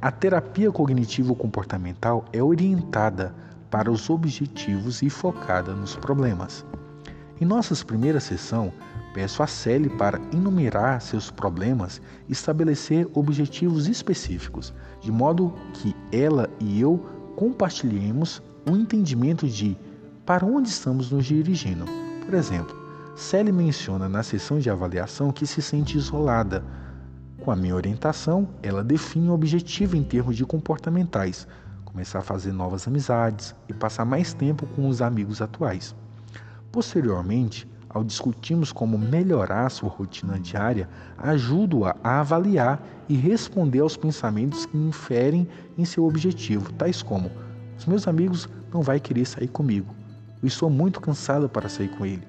[0.01, 3.35] a terapia cognitivo-comportamental é orientada
[3.71, 6.65] para os objetivos e focada nos problemas.
[7.41, 8.73] Em nossa primeira sessão,
[9.17, 16.51] Peço a Sally para enumerar seus problemas e estabelecer objetivos específicos, de modo que ela
[16.61, 17.03] e eu
[17.37, 19.77] compartilhemos o entendimento de
[20.25, 21.85] para onde estamos nos dirigindo.
[22.25, 22.75] Por exemplo,
[23.15, 26.65] Sally menciona na sessão de avaliação que se sente isolada.
[27.45, 31.47] Com a minha orientação, ela define um objetivo em termos de comportamentais,
[31.85, 35.95] começar a fazer novas amizades e passar mais tempo com os amigos atuais.
[36.73, 44.67] Posteriormente, ao discutirmos como melhorar sua rotina diária, ajudo-a a avaliar e responder aos pensamentos
[44.67, 47.31] que inferem em seu objetivo, tais como:
[47.79, 49.95] os meus amigos não vai querer sair comigo.
[50.43, 52.23] Eu estou muito cansada para sair com ele.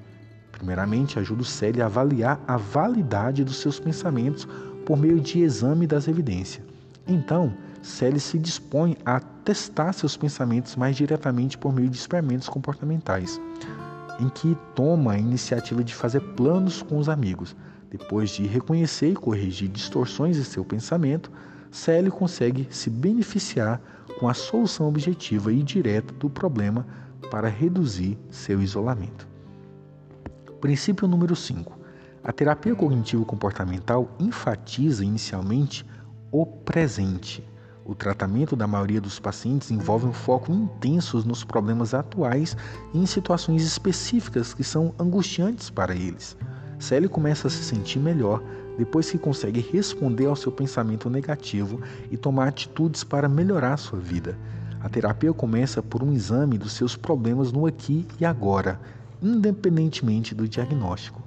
[0.53, 4.47] Primeiramente, ajudo Célia a avaliar a validade dos seus pensamentos
[4.86, 6.65] por meio de exame das evidências.
[7.06, 13.39] Então, Célia se dispõe a testar seus pensamentos mais diretamente por meio de experimentos comportamentais
[14.19, 17.56] em que toma a iniciativa de fazer planos com os amigos.
[17.89, 21.32] Depois de reconhecer e corrigir distorções em seu pensamento,
[21.71, 23.82] Sally consegue se beneficiar
[24.19, 26.86] com a solução objetiva e direta do problema
[27.30, 29.27] para reduzir seu isolamento.
[30.60, 31.77] Princípio número 5.
[32.23, 35.86] A terapia cognitivo-comportamental enfatiza inicialmente
[36.32, 37.46] o presente
[37.88, 42.56] o tratamento da maioria dos pacientes envolve um foco intenso nos problemas atuais
[42.93, 46.36] e em situações específicas que são angustiantes para eles.
[46.78, 48.43] Sally começa a se sentir melhor
[48.78, 51.80] depois que consegue responder ao seu pensamento negativo
[52.12, 54.38] e tomar atitudes para melhorar sua vida.
[54.82, 58.80] A terapia começa por um exame dos seus problemas no aqui e agora,
[59.21, 61.23] independentemente do diagnóstico.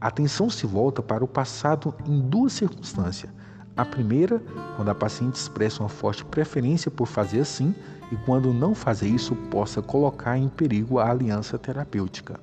[0.00, 3.30] A atenção se volta para o passado em duas circunstâncias
[3.76, 4.40] a primeira,
[4.76, 7.74] quando a paciente expressa uma forte preferência por fazer assim
[8.12, 12.38] e quando não fazer isso possa colocar em perigo a aliança terapêutica.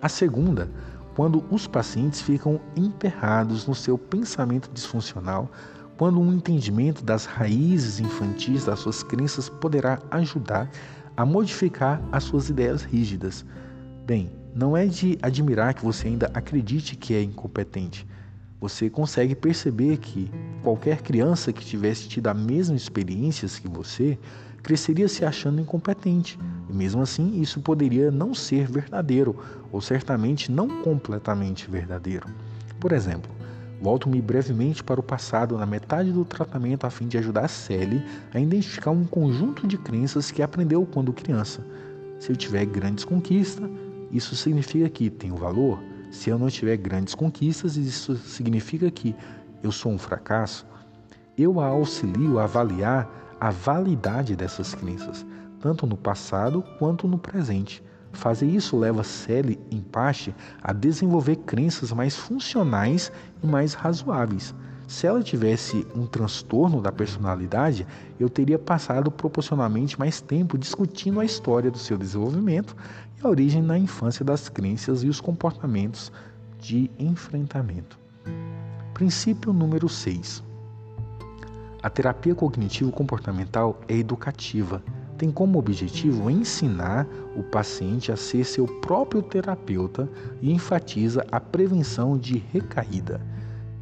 [0.00, 0.70] A segunda,
[1.16, 5.50] quando os pacientes ficam emperrados no seu pensamento disfuncional,
[5.98, 10.70] quando um entendimento das raízes infantis das suas crenças poderá ajudar
[11.16, 13.44] a modificar as suas ideias rígidas.
[14.06, 18.06] Bem, não é de admirar que você ainda acredite que é incompetente
[18.60, 20.30] você consegue perceber que
[20.62, 24.18] qualquer criança que tivesse tido a mesma experiências que você
[24.62, 26.38] cresceria se achando incompetente.
[26.68, 29.36] E mesmo assim, isso poderia não ser verdadeiro,
[29.72, 32.26] ou certamente não completamente verdadeiro.
[32.78, 33.30] Por exemplo,
[33.80, 38.04] volto-me brevemente para o passado na metade do tratamento a fim de ajudar a Sally
[38.34, 41.64] a identificar um conjunto de crenças que aprendeu quando criança.
[42.18, 43.68] Se eu tiver grandes conquistas,
[44.12, 45.82] isso significa que tenho valor?
[46.10, 49.14] Se eu não tiver grandes conquistas, isso significa que
[49.62, 50.66] eu sou um fracasso.
[51.38, 53.08] Eu a auxilio a avaliar
[53.40, 55.24] a validade dessas crenças,
[55.60, 57.82] tanto no passado quanto no presente.
[58.12, 64.54] Fazer isso leva Sally, em parte, a desenvolver crenças mais funcionais e mais razoáveis.
[64.90, 67.86] Se ela tivesse um transtorno da personalidade,
[68.18, 72.74] eu teria passado proporcionalmente mais tempo discutindo a história do seu desenvolvimento
[73.16, 76.10] e a origem na infância das crenças e os comportamentos
[76.58, 77.96] de enfrentamento.
[78.92, 80.42] Princípio número 6.
[81.80, 84.82] A terapia cognitivo-comportamental é educativa.
[85.16, 90.10] Tem como objetivo ensinar o paciente a ser seu próprio terapeuta
[90.42, 93.20] e enfatiza a prevenção de recaída.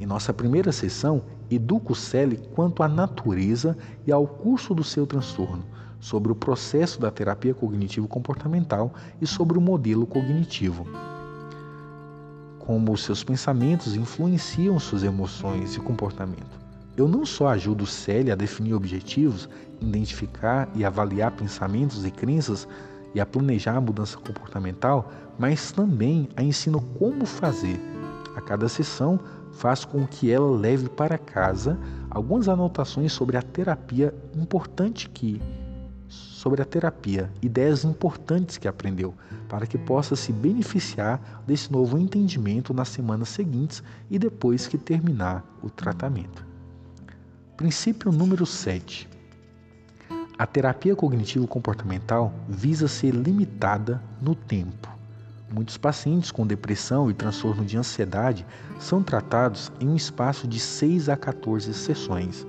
[0.01, 5.65] Em nossa primeira sessão, educo Celi quanto à natureza e ao curso do seu transtorno,
[5.99, 10.87] sobre o processo da terapia cognitivo-comportamental e sobre o modelo cognitivo.
[12.61, 16.59] Como seus pensamentos influenciam suas emoções e comportamento.
[16.97, 19.49] Eu não só ajudo Célia a definir objetivos,
[19.81, 22.69] identificar e avaliar pensamentos e crenças
[23.15, 27.81] e a planejar a mudança comportamental, mas também a ensino como fazer.
[28.37, 29.19] A cada sessão,
[29.59, 31.77] faço com que ela leve para casa
[32.09, 35.43] algumas anotações sobre a terapia importante que
[36.09, 39.13] sobre a terapia, ideias importantes que aprendeu,
[39.49, 45.45] para que possa se beneficiar desse novo entendimento nas semanas seguintes e depois que terminar
[45.63, 46.47] o tratamento.
[47.57, 49.09] Princípio número 7.
[50.39, 54.98] A terapia cognitivo-comportamental visa ser limitada no tempo.
[55.51, 58.47] Muitos pacientes com depressão e transtorno de ansiedade
[58.79, 62.47] são tratados em um espaço de 6 a 14 sessões.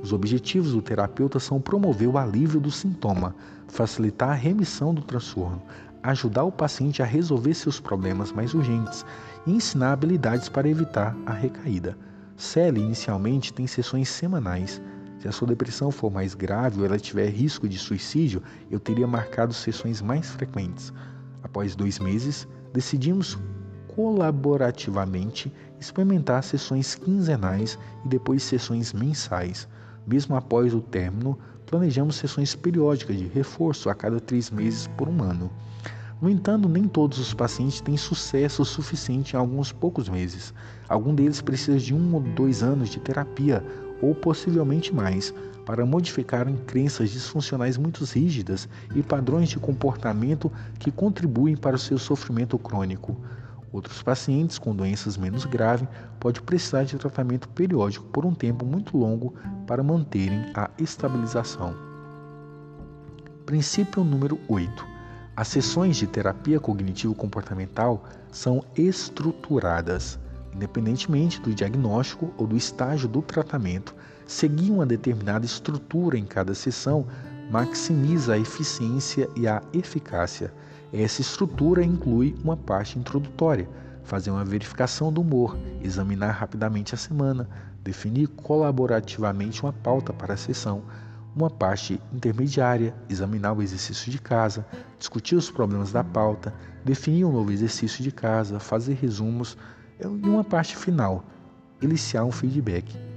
[0.00, 3.34] Os objetivos do terapeuta são promover o alívio do sintoma,
[3.66, 5.60] facilitar a remissão do transtorno,
[6.00, 9.04] ajudar o paciente a resolver seus problemas mais urgentes
[9.44, 11.98] e ensinar habilidades para evitar a recaída.
[12.36, 14.80] Sally inicialmente tem sessões semanais.
[15.18, 19.08] Se a sua depressão for mais grave ou ela tiver risco de suicídio, eu teria
[19.08, 20.92] marcado sessões mais frequentes.
[21.42, 23.38] Após dois meses, decidimos
[23.94, 29.66] colaborativamente experimentar sessões quinzenais e depois sessões mensais.
[30.06, 35.22] Mesmo após o término, planejamos sessões periódicas de reforço a cada três meses por um
[35.22, 35.50] ano.
[36.20, 40.52] No entanto, nem todos os pacientes têm sucesso suficiente em alguns poucos meses.
[40.88, 43.64] Algum deles precisa de um ou dois anos de terapia,
[44.02, 45.32] ou possivelmente mais,
[45.68, 51.98] para modificarem crenças disfuncionais muito rígidas e padrões de comportamento que contribuem para o seu
[51.98, 53.14] sofrimento crônico.
[53.70, 55.86] Outros pacientes com doenças menos graves
[56.18, 59.34] podem precisar de tratamento periódico por um tempo muito longo
[59.66, 61.76] para manterem a estabilização.
[63.44, 64.86] Princípio número 8
[65.36, 70.18] as sessões de terapia cognitivo-comportamental são estruturadas,
[70.54, 73.94] independentemente do diagnóstico ou do estágio do tratamento.
[74.28, 77.06] Seguir uma determinada estrutura em cada sessão
[77.50, 80.52] maximiza a eficiência e a eficácia.
[80.92, 83.66] Essa estrutura inclui uma parte introdutória,
[84.04, 87.48] fazer uma verificação do humor, examinar rapidamente a semana,
[87.82, 90.82] definir colaborativamente uma pauta para a sessão,
[91.34, 94.66] uma parte intermediária, examinar o exercício de casa,
[94.98, 96.52] discutir os problemas da pauta,
[96.84, 99.56] definir um novo exercício de casa, fazer resumos
[99.98, 101.24] e uma parte final,
[101.80, 103.07] iniciar um feedback.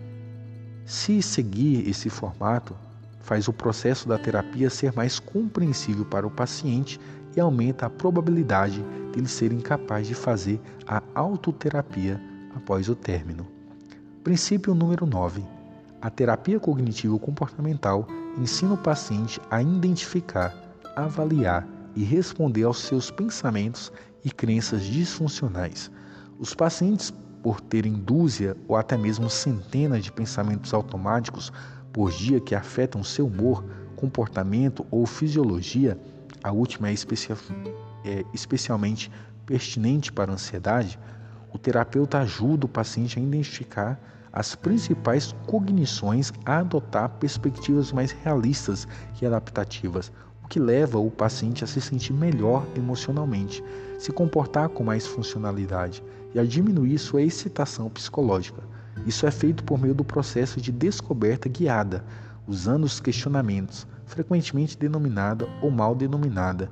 [0.92, 2.76] Se seguir esse formato,
[3.22, 7.00] faz o processo da terapia ser mais compreensível para o paciente
[7.34, 12.20] e aumenta a probabilidade de ele ser incapaz de fazer a autoterapia
[12.54, 13.48] após o término.
[14.22, 15.42] Princípio número 9
[16.02, 18.06] a terapia cognitivo-comportamental
[18.38, 20.54] ensina o paciente a identificar,
[20.98, 23.94] avaliar e responder aos seus pensamentos
[24.26, 25.90] e crenças disfuncionais.
[26.38, 31.52] Os pacientes, por terem dúzia ou até mesmo centenas de pensamentos automáticos
[31.92, 33.64] por dia que afetam seu humor,
[33.96, 36.00] comportamento ou fisiologia,
[36.44, 36.94] a última é,
[38.06, 39.12] é especialmente
[39.46, 40.98] pertinente para a ansiedade,
[41.54, 44.00] o terapeuta ajuda o paciente a identificar
[44.32, 48.88] as principais cognições a adotar perspectivas mais realistas
[49.22, 50.12] e adaptativas,
[50.44, 53.62] o que leva o paciente a se sentir melhor emocionalmente,
[54.00, 56.02] se comportar com mais funcionalidade
[56.34, 58.62] e a diminuir sua excitação psicológica.
[59.06, 62.04] Isso é feito por meio do processo de descoberta guiada,
[62.48, 66.70] usando os questionamentos, frequentemente denominada ou mal denominada,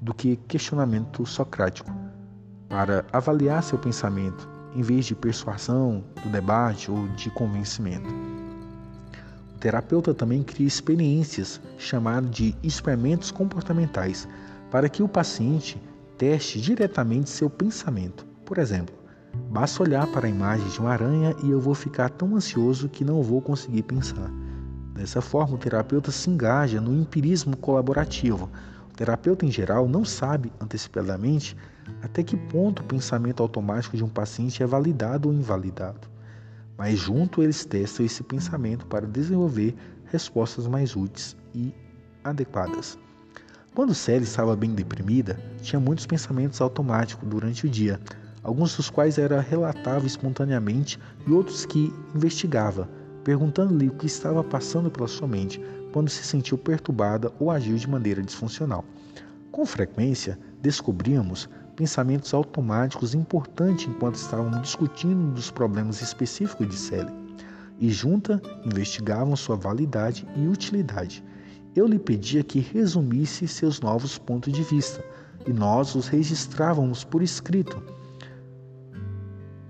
[0.00, 1.90] do que questionamento socrático,
[2.68, 8.08] para avaliar seu pensamento, em vez de persuasão, do debate ou de convencimento.
[9.54, 14.28] O terapeuta também cria experiências chamadas de experimentos comportamentais
[14.70, 15.82] para que o paciente
[16.16, 18.27] teste diretamente seu pensamento.
[18.48, 18.96] Por exemplo,
[19.50, 23.04] basta olhar para a imagem de uma aranha e eu vou ficar tão ansioso que
[23.04, 24.30] não vou conseguir pensar.
[24.94, 28.48] Dessa forma, o terapeuta se engaja no empirismo colaborativo,
[28.96, 31.54] terapeuta em geral não sabe antecipadamente
[32.00, 36.08] até que ponto o pensamento automático de um paciente é validado ou invalidado.
[36.74, 41.70] Mas junto eles testam esse pensamento para desenvolver respostas mais úteis e
[42.24, 42.98] adequadas.
[43.74, 48.00] Quando Sally estava bem deprimida, tinha muitos pensamentos automáticos durante o dia,
[48.48, 52.88] alguns dos quais ela relatava espontaneamente e outros que investigava,
[53.22, 55.60] perguntando-lhe o que estava passando pela sua mente
[55.92, 58.84] quando se sentiu perturbada ou agiu de maneira disfuncional.
[59.52, 67.12] Com frequência, descobríamos pensamentos automáticos importantes enquanto estávamos discutindo dos problemas específicos de Sally,
[67.78, 71.22] e junta investigavam sua validade e utilidade.
[71.76, 75.04] Eu lhe pedia que resumisse seus novos pontos de vista,
[75.46, 77.97] e nós os registrávamos por escrito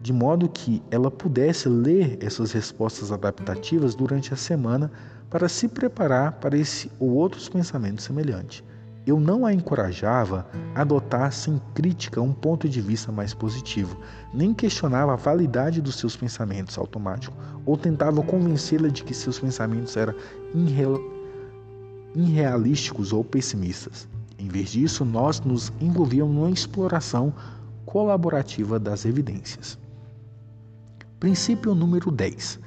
[0.09, 4.91] de modo que ela pudesse ler essas respostas adaptativas durante a semana
[5.29, 8.65] para se preparar para esse ou outros pensamentos semelhantes.
[9.07, 13.99] Eu não a encorajava a adotar sem crítica um ponto de vista mais positivo,
[14.33, 19.95] nem questionava a validade dos seus pensamentos automáticos, ou tentava convencê-la de que seus pensamentos
[19.95, 20.15] eram
[20.55, 20.99] irreal...
[22.15, 24.09] irrealísticos ou pessimistas.
[24.39, 27.31] Em vez disso, nós nos envolvíamos numa exploração
[27.85, 29.77] colaborativa das evidências.
[31.21, 32.61] Princípio número 10.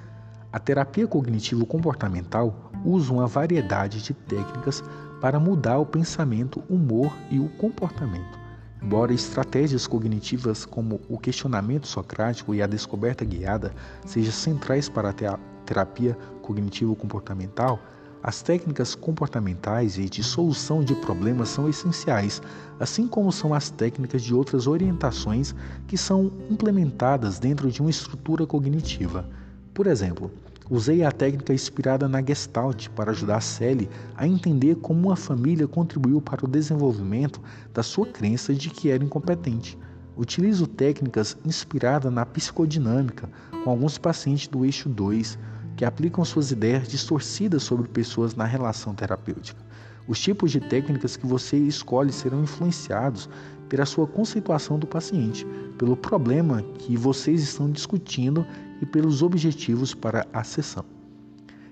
[0.52, 4.84] A terapia cognitivo-comportamental usa uma variedade de técnicas
[5.22, 8.38] para mudar o pensamento, humor e o comportamento.
[8.84, 13.74] Embora estratégias cognitivas como o questionamento socrático e a descoberta guiada
[14.06, 17.80] sejam centrais para a terapia cognitivo-comportamental,
[18.24, 22.42] as técnicas comportamentais e de solução de problemas são essenciais,
[22.80, 25.56] assim como são as técnicas de outras orientações
[25.88, 29.28] que são implementadas dentro de uma estrutura cognitiva.
[29.74, 30.30] Por exemplo,
[30.70, 35.68] usei a técnica inspirada na Gestalt para ajudar a Sally a entender como uma família
[35.68, 37.42] contribuiu para o desenvolvimento
[37.74, 39.78] da sua crença de que era incompetente.
[40.16, 43.28] Utilizo técnicas inspiradas na psicodinâmica
[43.64, 45.40] com alguns pacientes do eixo 2
[45.82, 49.60] que aplicam suas ideias distorcidas sobre pessoas na relação terapêutica.
[50.08, 53.28] Os tipos de técnicas que você escolhe serão influenciados
[53.68, 55.44] pela sua conceituação do paciente,
[55.80, 58.46] pelo problema que vocês estão discutindo
[58.80, 60.86] e pelos objetivos para a sessão.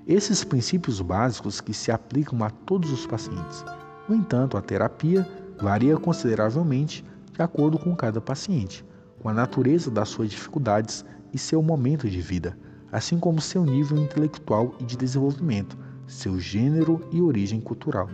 [0.08, 3.64] Esses princípios básicos que se aplicam a todos os pacientes.
[4.08, 5.24] No entanto, a terapia
[5.62, 8.84] varia consideravelmente de acordo com cada paciente,
[9.20, 12.58] com a natureza das suas dificuldades e seu momento de vida,
[12.92, 15.78] assim como seu nível intelectual e de desenvolvimento,
[16.08, 18.10] seu gênero e origem cultural.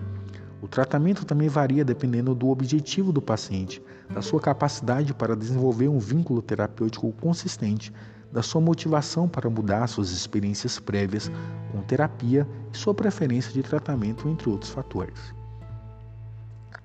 [0.61, 5.99] O tratamento também varia dependendo do objetivo do paciente, da sua capacidade para desenvolver um
[5.99, 7.93] vínculo terapêutico consistente,
[8.32, 11.32] da sua motivação para mudar suas experiências prévias
[11.71, 15.34] com terapia e sua preferência de tratamento, entre outros fatores.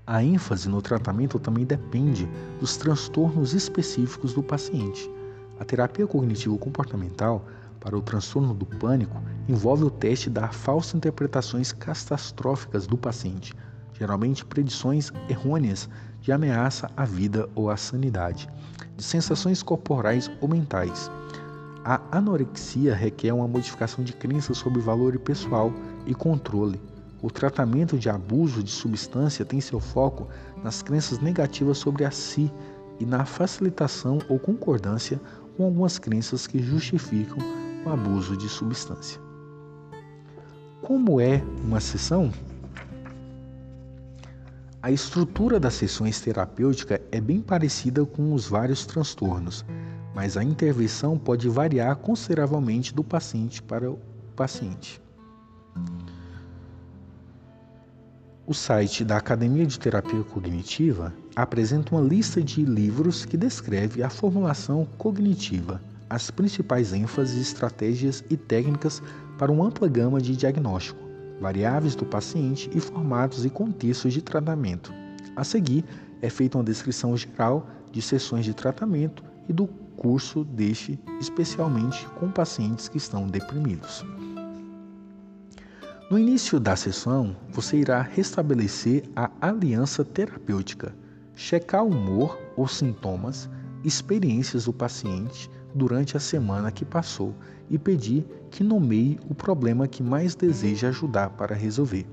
[0.07, 2.28] A ênfase no tratamento também depende
[2.59, 5.11] dos transtornos específicos do paciente.
[5.59, 7.45] A terapia cognitivo-comportamental
[7.81, 13.55] para o transtorno do pânico envolve o teste da falsas interpretações catastróficas do paciente,
[13.99, 15.89] geralmente predições errôneas
[16.20, 18.49] de ameaça à vida ou à sanidade,
[18.97, 21.11] de sensações corporais ou mentais.
[21.83, 25.72] A anorexia requer uma modificação de crenças sobre valor pessoal
[26.07, 26.81] e controle.
[27.22, 30.28] O tratamento de abuso de substância tem seu foco
[30.62, 32.53] nas crenças negativas sobre a si
[32.99, 35.18] e na facilitação ou concordância
[35.57, 37.39] com algumas crenças que justificam
[37.85, 39.20] o abuso de substância.
[40.83, 42.33] Como é uma sessão?
[44.83, 49.64] A estrutura das sessões terapêuticas é bem parecida com os vários transtornos,
[50.14, 53.99] mas a intervenção pode variar consideravelmente do paciente para o
[54.35, 55.01] paciente.
[58.47, 64.11] O site da Academia de Terapia Cognitiva apresenta uma lista de livros que descreve a
[64.11, 69.00] formulação cognitiva as principais ênfases, estratégias e técnicas
[69.38, 71.00] para uma ampla gama de diagnóstico,
[71.40, 74.92] variáveis do paciente e formatos e contextos de tratamento.
[75.36, 75.84] A seguir,
[76.20, 82.28] é feita uma descrição geral de sessões de tratamento e do curso deste, especialmente com
[82.28, 84.04] pacientes que estão deprimidos.
[86.11, 90.92] No início da sessão, você irá restabelecer a aliança terapêutica,
[91.36, 93.48] checar o humor ou sintomas,
[93.84, 97.35] experiências do paciente durante a semana que passou
[97.68, 102.07] e pedir que nomeie o problema que mais deseja ajudar para resolver.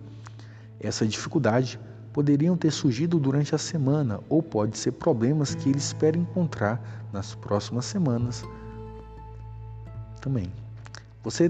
[0.80, 1.80] Essa dificuldade
[2.14, 7.36] poderiam ter surgido durante a semana ou pode ser problemas que ele espera encontrar nas
[7.36, 8.44] próximas semanas
[10.22, 10.52] também.
[11.24, 11.50] Você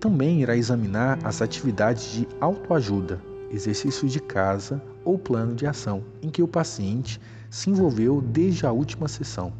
[0.00, 6.30] também irá examinar as atividades de autoajuda, exercícios de casa ou plano de ação em
[6.30, 9.52] que o paciente se envolveu desde a última sessão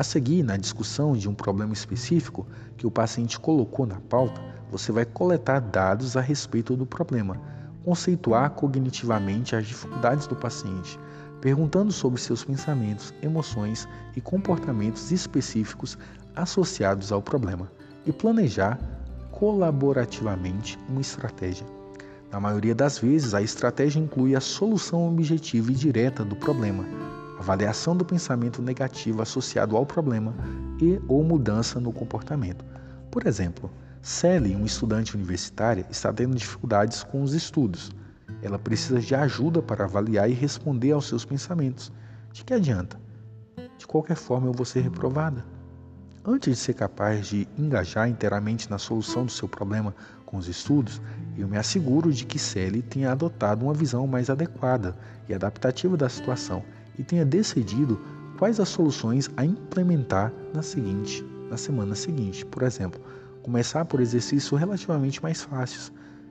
[0.00, 2.46] a seguir, na discussão de um problema específico
[2.78, 4.40] que o paciente colocou na pauta,
[4.70, 7.38] você vai coletar dados a respeito do problema,
[7.84, 10.98] conceituar cognitivamente as dificuldades do paciente,
[11.42, 13.86] perguntando sobre seus pensamentos, emoções
[14.16, 15.98] e comportamentos específicos
[16.34, 17.70] associados ao problema
[18.06, 18.78] e planejar
[19.30, 21.66] colaborativamente uma estratégia.
[22.32, 26.86] Na maioria das vezes, a estratégia inclui a solução objetiva e direta do problema,
[27.40, 30.34] avaliação do pensamento negativo associado ao problema
[30.78, 32.62] e ou mudança no comportamento.
[33.10, 33.70] Por exemplo,
[34.02, 37.90] Sally, uma estudante universitária, está tendo dificuldades com os estudos.
[38.42, 41.90] Ela precisa de ajuda para avaliar e responder aos seus pensamentos.
[42.30, 43.00] De que adianta?
[43.78, 45.42] De qualquer forma, eu vou ser reprovada.
[46.22, 49.94] Antes de ser capaz de engajar inteiramente na solução do seu problema
[50.26, 51.00] com os estudos,
[51.38, 54.94] eu me asseguro de que Sally tenha adotado uma visão mais adequada
[55.26, 56.62] e adaptativa da situação
[57.00, 57.98] e tenha decidido
[58.38, 62.44] quais as soluções a implementar na seguinte, na semana seguinte.
[62.44, 63.00] Por exemplo,
[63.42, 65.90] começar por exercícios relativamente mais fáceis,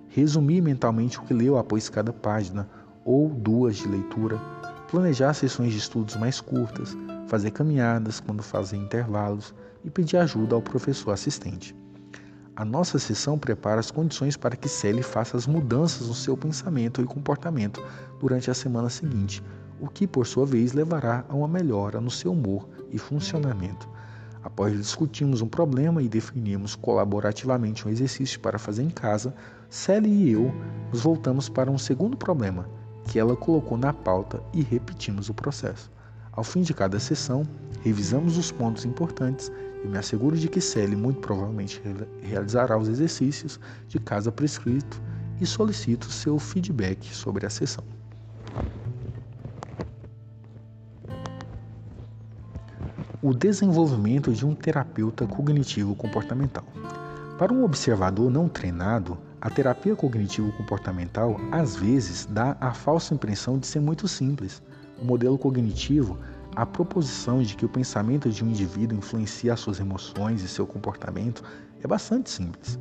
[0.10, 2.70] resumir mentalmente o que leu após cada página
[3.04, 4.38] ou duas de leitura,
[4.92, 6.96] planejar sessões de estudos mais curtas,
[7.26, 11.76] fazer caminhadas quando fazer intervalos e pedir ajuda ao professor assistente.
[12.56, 17.02] A nossa sessão prepara as condições para que Sally faça as mudanças no seu pensamento
[17.02, 17.84] e comportamento
[18.20, 19.42] durante a semana seguinte,
[19.80, 23.88] o que por sua vez levará a uma melhora no seu humor e funcionamento.
[24.42, 29.34] Após discutirmos um problema e definirmos colaborativamente um exercício para fazer em casa,
[29.70, 30.54] Sally e eu
[30.92, 32.70] nos voltamos para um segundo problema
[33.06, 35.92] que ela colocou na pauta e repetimos o processo.
[36.32, 37.44] Ao fim de cada sessão,
[37.82, 39.52] revisamos os pontos importantes
[39.84, 41.82] e me asseguro de que Sally muito provavelmente
[42.22, 45.02] realizará os exercícios de casa prescrito
[45.42, 47.99] e solicito seu feedback sobre a sessão.
[53.22, 56.64] O desenvolvimento de um terapeuta cognitivo comportamental.
[57.38, 63.68] Para um observador não treinado, a terapia cognitivo-comportamental às vezes dá a falsa impressão de
[63.68, 64.62] ser muito simples.
[65.02, 66.18] O modelo cognitivo,
[66.56, 70.66] a proposição de que o pensamento de um indivíduo influencia as suas emoções e seu
[70.66, 71.44] comportamento,
[71.84, 72.80] é bastante simples.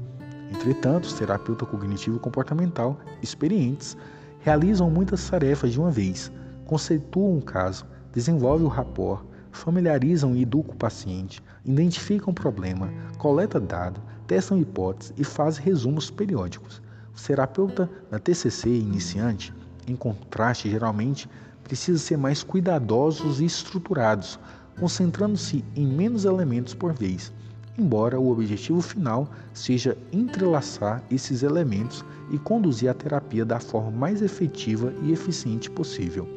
[0.53, 3.97] Entretanto, os terapeutas cognitivo-comportamental experientes
[4.41, 6.31] realizam muitas tarefas de uma vez,
[6.65, 13.59] conceituam um caso, desenvolvem o rapport, familiarizam e educam o paciente, identificam o problema, coleta
[13.61, 16.83] dados, testam hipóteses e fazem resumos periódicos.
[17.17, 19.53] O terapeuta na TCC iniciante,
[19.87, 21.29] em contraste, geralmente
[21.65, 24.39] precisa ser mais cuidadosos e estruturados,
[24.79, 27.33] concentrando-se em menos elementos por vez,
[27.77, 34.23] embora o objetivo final seja entrelaçar esses elementos e conduzir a terapia da forma mais
[34.23, 36.29] efetiva e eficiente possível.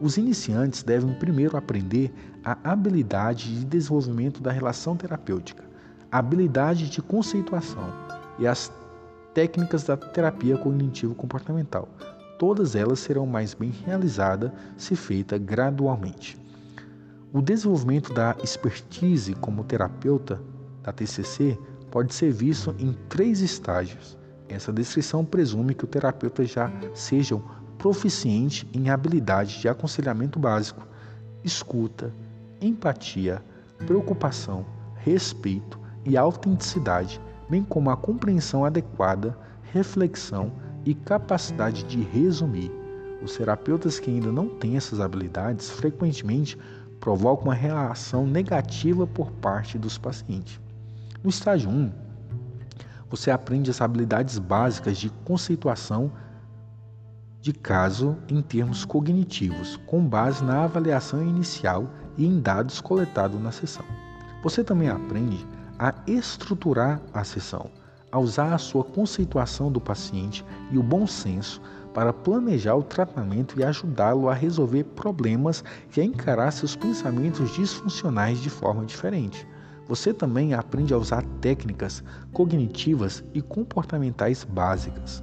[0.00, 2.12] Os iniciantes devem primeiro aprender
[2.44, 5.62] a habilidade de desenvolvimento da relação terapêutica,
[6.10, 7.88] a habilidade de conceituação
[8.38, 8.72] e as
[9.32, 11.88] técnicas da terapia cognitivo-comportamental.
[12.38, 16.36] Todas elas serão mais bem realizadas se feita gradualmente.
[17.32, 20.40] O desenvolvimento da expertise como terapeuta
[20.82, 21.56] da TCC
[21.90, 24.18] pode ser visto em três estágios.
[24.48, 27.40] Essa descrição presume que o terapeuta já seja
[27.78, 30.86] proficiente em habilidade de aconselhamento básico,
[31.42, 32.12] escuta,
[32.62, 33.42] empatia,
[33.86, 34.64] preocupação,
[34.96, 39.36] respeito e autenticidade, bem como a compreensão adequada,
[39.72, 40.52] reflexão
[40.84, 42.70] e capacidade de resumir.
[43.22, 46.58] Os terapeutas que ainda não têm essas habilidades frequentemente
[46.98, 50.60] provocam uma reação negativa por parte dos pacientes.
[51.22, 51.92] No estágio 1,
[53.08, 56.10] você aprende as habilidades básicas de conceituação
[57.40, 63.52] de caso em termos cognitivos, com base na avaliação inicial e em dados coletados na
[63.52, 63.84] sessão.
[64.42, 65.46] Você também aprende
[65.78, 67.70] a estruturar a sessão,
[68.10, 71.60] a usar a sua conceituação do paciente e o bom senso
[71.94, 75.62] para planejar o tratamento e ajudá-lo a resolver problemas
[75.96, 79.46] e a encarar seus pensamentos disfuncionais de forma diferente.
[79.88, 82.02] Você também aprende a usar técnicas
[82.32, 85.22] cognitivas e comportamentais básicas.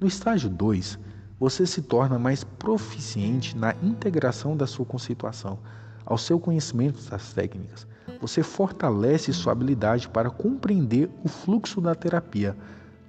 [0.00, 0.98] No estágio 2,
[1.38, 5.58] você se torna mais proficiente na integração da sua conceituação
[6.04, 7.86] ao seu conhecimento das técnicas.
[8.20, 12.56] Você fortalece sua habilidade para compreender o fluxo da terapia,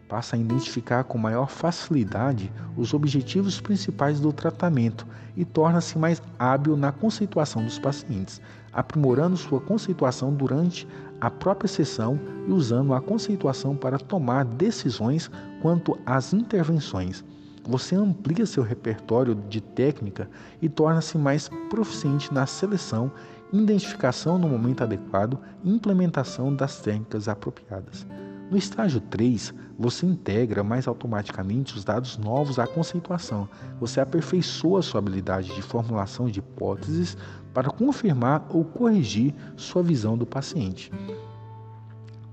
[0.08, 6.78] passa a identificar com maior facilidade os objetivos principais do tratamento e torna-se mais hábil
[6.78, 8.42] na conceituação dos pacientes,
[8.72, 10.88] aprimorando sua conceituação durante
[11.20, 15.30] a própria sessão e usando a conceituação para tomar decisões
[15.62, 17.24] quanto às intervenções.
[17.68, 20.30] Você amplia seu repertório de técnica
[20.62, 23.12] e torna-se mais proficiente na seleção,
[23.52, 28.06] identificação no momento adequado e implementação das técnicas apropriadas.
[28.52, 33.50] No estágio 3, você integra mais automaticamente os dados novos à conceituação.
[33.80, 37.18] Você aperfeiçoa sua habilidade de formulação de hipóteses
[37.52, 40.92] para confirmar ou corrigir sua visão do paciente.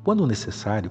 [0.05, 0.91] Quando necessário,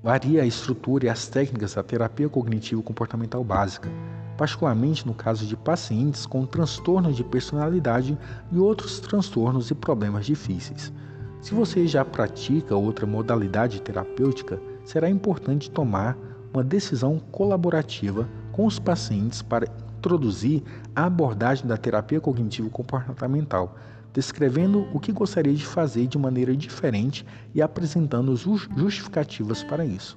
[0.00, 3.88] varia a estrutura e as técnicas da terapia cognitivo-comportamental básica,
[4.36, 8.16] particularmente no caso de pacientes com transtornos de personalidade
[8.50, 10.92] e outros transtornos e problemas difíceis.
[11.40, 16.16] Se você já pratica outra modalidade terapêutica, será importante tomar
[16.54, 19.66] uma decisão colaborativa com os pacientes para
[19.98, 20.62] introduzir
[20.94, 23.76] a abordagem da terapia cognitivo-comportamental,
[24.12, 30.16] descrevendo o que gostaria de fazer de maneira diferente e apresentando justificativas para isso.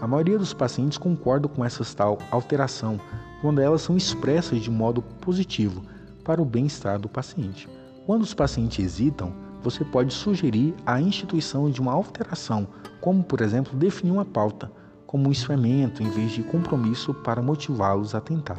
[0.00, 3.00] A maioria dos pacientes concorda com essa tal alteração
[3.40, 5.82] quando elas são expressas de modo positivo
[6.24, 7.68] para o bem-estar do paciente.
[8.06, 12.66] Quando os pacientes hesitam, você pode sugerir a instituição de uma alteração,
[13.00, 14.70] como por exemplo definir uma pauta,
[15.06, 18.58] como um instrumento em vez de compromisso para motivá-los a tentar.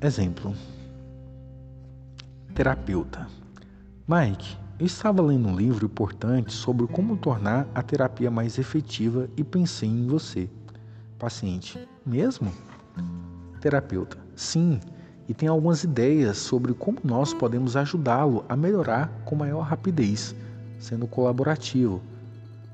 [0.00, 0.54] Exemplo:
[2.58, 3.28] Terapeuta.
[4.08, 9.44] Mike, eu estava lendo um livro importante sobre como tornar a terapia mais efetiva e
[9.44, 10.50] pensei em você.
[11.20, 12.52] Paciente: Mesmo?
[13.60, 14.80] Terapeuta: Sim,
[15.28, 20.34] e tem algumas ideias sobre como nós podemos ajudá-lo a melhorar com maior rapidez,
[20.80, 22.02] sendo colaborativo.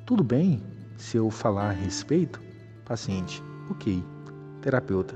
[0.06, 0.62] Tudo bem
[0.96, 2.40] se eu falar a respeito?
[2.86, 4.02] Paciente: Ok.
[4.62, 5.14] Terapeuta: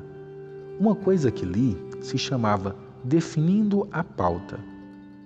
[0.79, 4.59] Uma coisa que li se chamava Definindo a Pauta.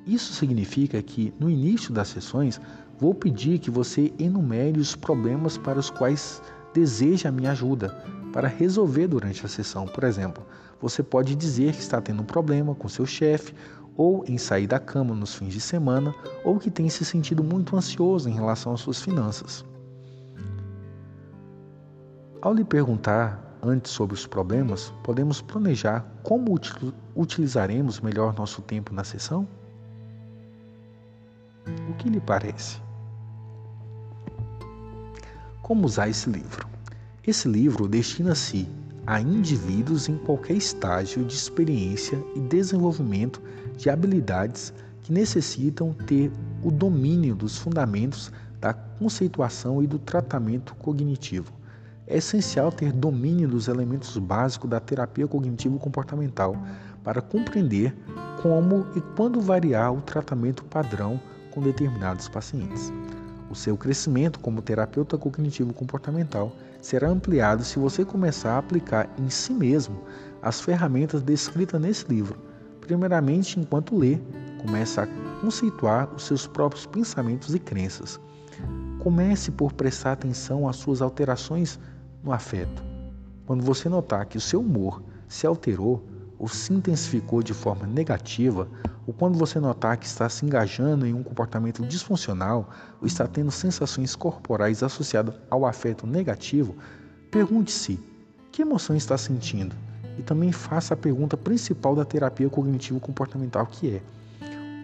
[0.06, 2.60] Isso significa que, no início das sessões,
[2.98, 6.42] vou pedir que você enumere os problemas para os quais
[6.74, 7.90] deseja a minha ajuda
[8.32, 9.86] para resolver durante a sessão.
[9.86, 10.44] Por exemplo,
[10.80, 13.54] você pode dizer que está tendo um problema com seu chefe
[13.96, 16.14] ou em sair da cama nos fins de semana,
[16.44, 19.64] ou que tem se sentido muito ansioso em relação às suas finanças.
[22.40, 26.58] Ao lhe perguntar antes sobre os problemas, podemos planejar como
[27.14, 29.46] utilizaremos melhor nosso tempo na sessão?
[31.88, 32.80] O que lhe parece?
[35.62, 36.66] Como usar esse livro?
[37.24, 38.68] Esse livro destina-se
[39.06, 43.40] a indivíduos em qualquer estágio de experiência e desenvolvimento
[43.76, 46.32] de habilidades que necessitam ter
[46.64, 51.61] o domínio dos fundamentos da conceituação e do tratamento cognitivo.
[52.12, 56.54] É essencial ter domínio dos elementos básicos da terapia cognitivo-comportamental
[57.02, 57.96] para compreender
[58.42, 61.18] como e quando variar o tratamento padrão
[61.50, 62.92] com determinados pacientes.
[63.50, 69.54] O seu crescimento como terapeuta cognitivo-comportamental será ampliado se você começar a aplicar em si
[69.54, 70.02] mesmo
[70.42, 72.38] as ferramentas descritas nesse livro.
[72.82, 74.18] Primeiramente, enquanto lê,
[74.60, 75.08] comece a
[75.40, 78.20] conceituar os seus próprios pensamentos e crenças.
[78.98, 81.80] Comece por prestar atenção às suas alterações
[82.22, 82.82] no afeto.
[83.46, 86.02] Quando você notar que o seu humor se alterou
[86.38, 88.68] ou se intensificou de forma negativa,
[89.06, 92.68] ou quando você notar que está se engajando em um comportamento disfuncional
[93.00, 96.76] ou está tendo sensações corporais associadas ao afeto negativo,
[97.30, 97.98] pergunte-se
[98.50, 99.74] que emoção está sentindo
[100.18, 104.02] e também faça a pergunta principal da terapia cognitivo-comportamental, que é: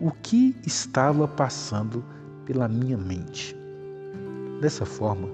[0.00, 2.04] o que estava passando
[2.46, 3.56] pela minha mente?
[4.60, 5.28] Dessa forma,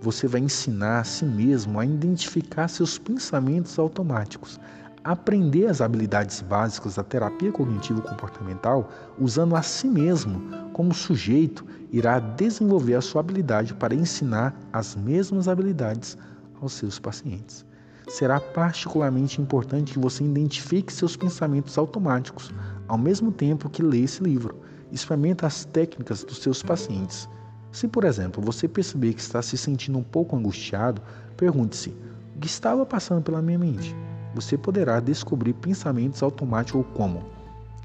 [0.00, 4.58] você vai ensinar a si mesmo a identificar seus pensamentos automáticos,
[5.04, 10.40] aprender as habilidades básicas da terapia cognitivo-comportamental usando a si mesmo
[10.72, 16.16] como sujeito irá desenvolver a sua habilidade para ensinar as mesmas habilidades
[16.60, 17.64] aos seus pacientes.
[18.08, 22.52] Será particularmente importante que você identifique seus pensamentos automáticos
[22.88, 24.60] ao mesmo tempo que lê esse livro.
[24.90, 27.28] Experimente as técnicas dos seus pacientes.
[27.72, 31.00] Se, por exemplo, você perceber que está se sentindo um pouco angustiado,
[31.36, 31.90] pergunte-se:
[32.36, 33.94] o que estava passando pela minha mente?
[34.34, 37.22] você poderá descobrir pensamentos automáticos como: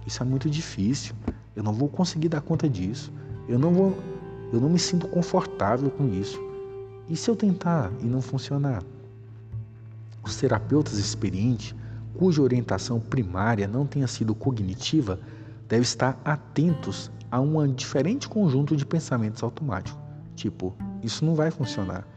[0.06, 1.16] isso é muito difícil,
[1.56, 3.12] eu não vou conseguir dar conta disso,
[3.48, 3.98] eu não vou,
[4.52, 6.40] eu não me sinto confortável com isso.
[7.10, 8.84] E se eu tentar e não funcionar?
[10.24, 11.76] Os terapeutas experientes,
[12.16, 15.20] cuja orientação primária não tenha sido cognitiva,
[15.68, 19.99] devem estar atentos a um diferente conjunto de pensamentos automáticos.
[20.36, 22.07] Tipo, isso não vai funcionar.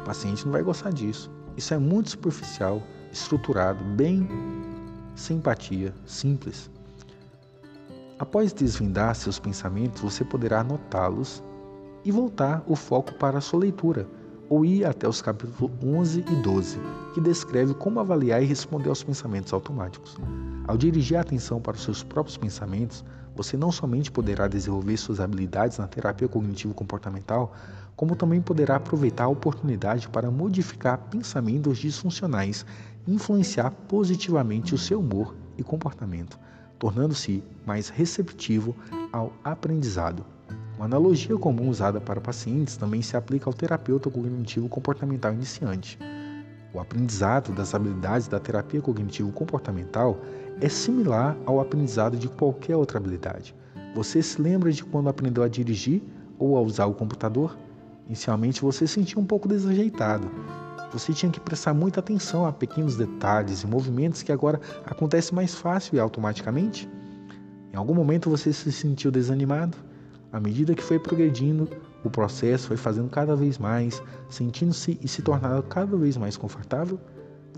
[0.00, 1.30] O paciente não vai gostar disso.
[1.56, 2.82] Isso é muito superficial
[3.12, 4.28] estruturado, bem
[5.14, 6.70] simpatia, simples.
[8.18, 11.42] Após desvendar seus pensamentos, você poderá anotá-los
[12.04, 14.08] e voltar o foco para a sua leitura,
[14.48, 16.78] ou ir até os capítulos 11 e 12,
[17.14, 20.16] que descreve como avaliar e responder aos pensamentos automáticos.
[20.68, 23.02] Ao dirigir a atenção para os seus próprios pensamentos,
[23.34, 27.54] você não somente poderá desenvolver suas habilidades na terapia cognitivo-comportamental,
[27.96, 32.66] como também poderá aproveitar a oportunidade para modificar pensamentos disfuncionais
[33.06, 36.38] influenciar positivamente o seu humor e comportamento,
[36.78, 38.76] tornando-se mais receptivo
[39.10, 40.22] ao aprendizado.
[40.76, 45.98] Uma analogia comum usada para pacientes também se aplica ao terapeuta cognitivo comportamental iniciante.
[46.74, 50.20] O aprendizado das habilidades da terapia cognitivo comportamental
[50.60, 53.54] é similar ao aprendizado de qualquer outra habilidade.
[53.94, 56.02] Você se lembra de quando aprendeu a dirigir
[56.38, 57.56] ou a usar o computador?
[58.06, 60.30] Inicialmente você se sentia um pouco desajeitado
[60.90, 65.54] você tinha que prestar muita atenção a pequenos detalhes e movimentos que agora acontecem mais
[65.54, 66.88] fácil e automaticamente.
[67.72, 69.76] Em algum momento você se sentiu desanimado?
[70.32, 71.68] À medida que foi progredindo,
[72.04, 76.98] o processo foi fazendo cada vez mais, sentindo-se e se tornando cada vez mais confortável?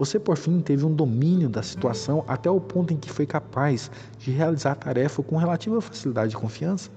[0.01, 3.91] Você por fim teve um domínio da situação até o ponto em que foi capaz
[4.19, 6.91] de realizar a tarefa com relativa facilidade e confiança?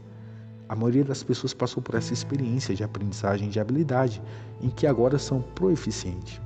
[0.70, 4.22] A maioria das pessoas passou por essa experiência de aprendizagem de habilidade,
[4.62, 6.40] em que agora são proeficientes.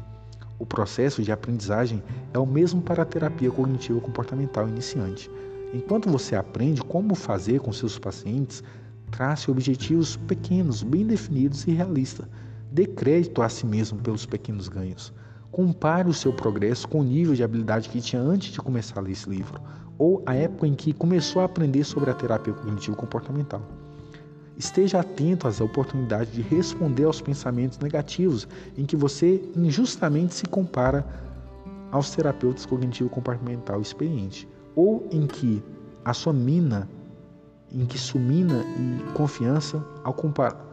[0.58, 2.02] O processo de aprendizagem
[2.34, 5.30] é o mesmo para a terapia cognitivo comportamental iniciante.
[5.76, 8.64] Enquanto você aprende como fazer com seus pacientes,
[9.12, 12.26] trace objetivos pequenos, bem definidos e realistas.
[12.72, 15.14] Dê crédito a si mesmo pelos pequenos ganhos.
[15.52, 19.04] Compare o seu progresso com o nível de habilidade que tinha antes de começar a
[19.04, 19.60] ler esse livro,
[19.98, 23.62] ou a época em que começou a aprender sobre a terapia cognitivo comportamental.
[24.58, 31.06] Esteja atento às oportunidades de responder aos pensamentos negativos em que você injustamente se compara
[31.92, 35.64] aos terapeutas cognitivo-comportamental experientes, ou em que
[36.04, 36.90] a sua mina,
[37.72, 40.66] em que sua mina e confiança ao comparar,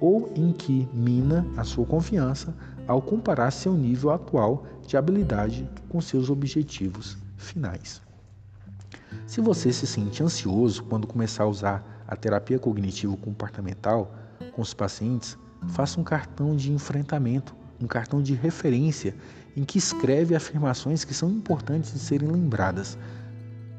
[0.00, 2.54] ou em que mina a sua confiança
[2.86, 8.02] ao comparar seu nível atual de habilidade com seus objetivos finais.
[9.26, 14.14] Se você se sente ansioso quando começar a usar a terapia cognitivo-comportamental
[14.52, 19.14] com os pacientes, faça um cartão de enfrentamento, um cartão de referência
[19.56, 22.98] em que escreve afirmações que são importantes de serem lembradas.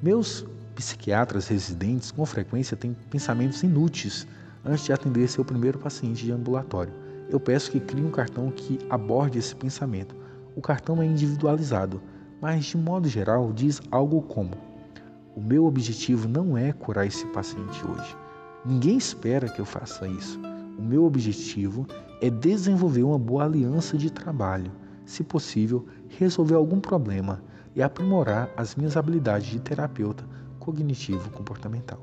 [0.02, 4.28] Meus psiquiatras residentes com frequência têm pensamentos inúteis
[4.64, 7.05] antes de atender seu primeiro paciente de ambulatório.
[7.30, 10.16] Eu peço que crie um cartão que aborde esse pensamento.
[10.56, 12.02] O cartão é individualizado,
[12.42, 14.52] mas de modo geral diz algo como:
[15.36, 18.16] O meu objetivo não é curar esse paciente hoje.
[18.64, 20.40] Ninguém espera que eu faça isso.
[20.78, 21.88] O meu objetivo
[22.22, 24.72] é desenvolver uma boa aliança de trabalho,
[25.06, 27.42] se possível, resolver algum problema
[27.76, 30.24] e aprimorar as minhas habilidades de terapeuta
[30.60, 32.00] cognitivo comportamental.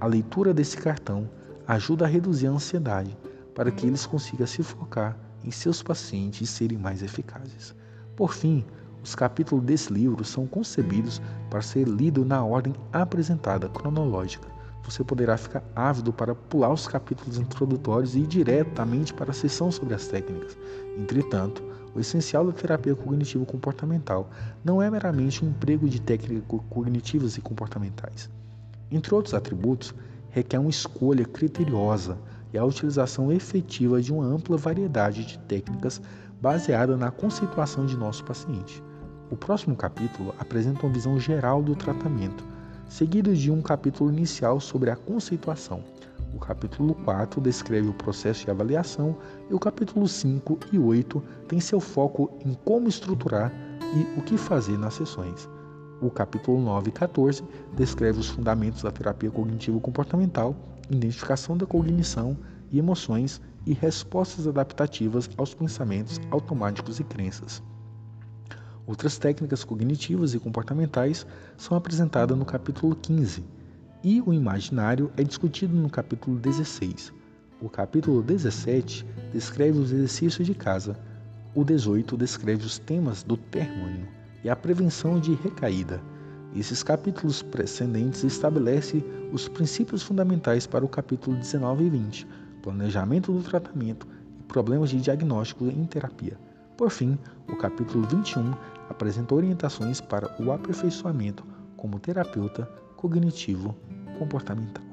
[0.00, 1.28] A leitura desse cartão
[1.66, 3.16] ajuda a reduzir a ansiedade
[3.56, 7.74] para que eles consigam se focar em seus pacientes e serem mais eficazes.
[8.14, 8.62] Por fim,
[9.02, 14.46] os capítulos desse livro são concebidos para ser lido na ordem apresentada cronológica.
[14.84, 19.72] Você poderá ficar ávido para pular os capítulos introdutórios e ir diretamente para a sessão
[19.72, 20.56] sobre as técnicas.
[20.98, 21.62] Entretanto,
[21.94, 24.28] o essencial da terapia cognitivo-comportamental
[24.62, 28.28] não é meramente o emprego de técnicas cognitivas e comportamentais.
[28.90, 29.94] Entre outros atributos,
[30.30, 32.18] requer uma escolha criteriosa
[32.56, 36.00] e a utilização efetiva de uma ampla variedade de técnicas
[36.40, 38.82] baseada na conceituação de nosso paciente.
[39.30, 42.42] O próximo capítulo apresenta uma visão geral do tratamento,
[42.88, 45.84] seguido de um capítulo inicial sobre a conceituação.
[46.34, 49.16] O capítulo 4 descreve o processo de avaliação
[49.50, 53.52] e o capítulo 5 e 8 tem seu foco em como estruturar
[53.94, 55.48] e o que fazer nas sessões.
[55.98, 57.42] O capítulo 9 e 14
[57.74, 60.54] descreve os fundamentos da terapia cognitivo-comportamental,
[60.90, 62.36] identificação da cognição
[62.70, 67.62] e emoções e respostas adaptativas aos pensamentos automáticos e crenças.
[68.86, 71.26] Outras técnicas cognitivas e comportamentais
[71.56, 73.42] são apresentadas no capítulo 15
[74.04, 77.10] e o imaginário é discutido no capítulo 16.
[77.58, 80.94] O capítulo 17 descreve os exercícios de casa.
[81.54, 84.06] O 18 descreve os temas do término
[84.46, 86.00] e a prevenção de recaída.
[86.54, 92.28] Esses capítulos precedentes estabelecem os princípios fundamentais para o capítulo 19 e 20,
[92.62, 94.06] planejamento do tratamento
[94.38, 96.38] e problemas de diagnóstico em terapia.
[96.76, 97.18] Por fim,
[97.48, 98.54] o capítulo 21
[98.88, 101.44] apresenta orientações para o aperfeiçoamento
[101.76, 103.74] como terapeuta cognitivo
[104.16, 104.84] comportamental.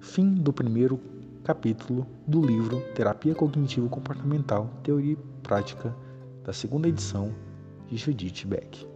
[0.00, 0.98] Fim do primeiro
[1.44, 5.94] capítulo do livro Terapia Cognitivo Comportamental, Teoria e Prática,
[6.42, 7.34] da segunda edição
[7.90, 8.95] de Judith Beck.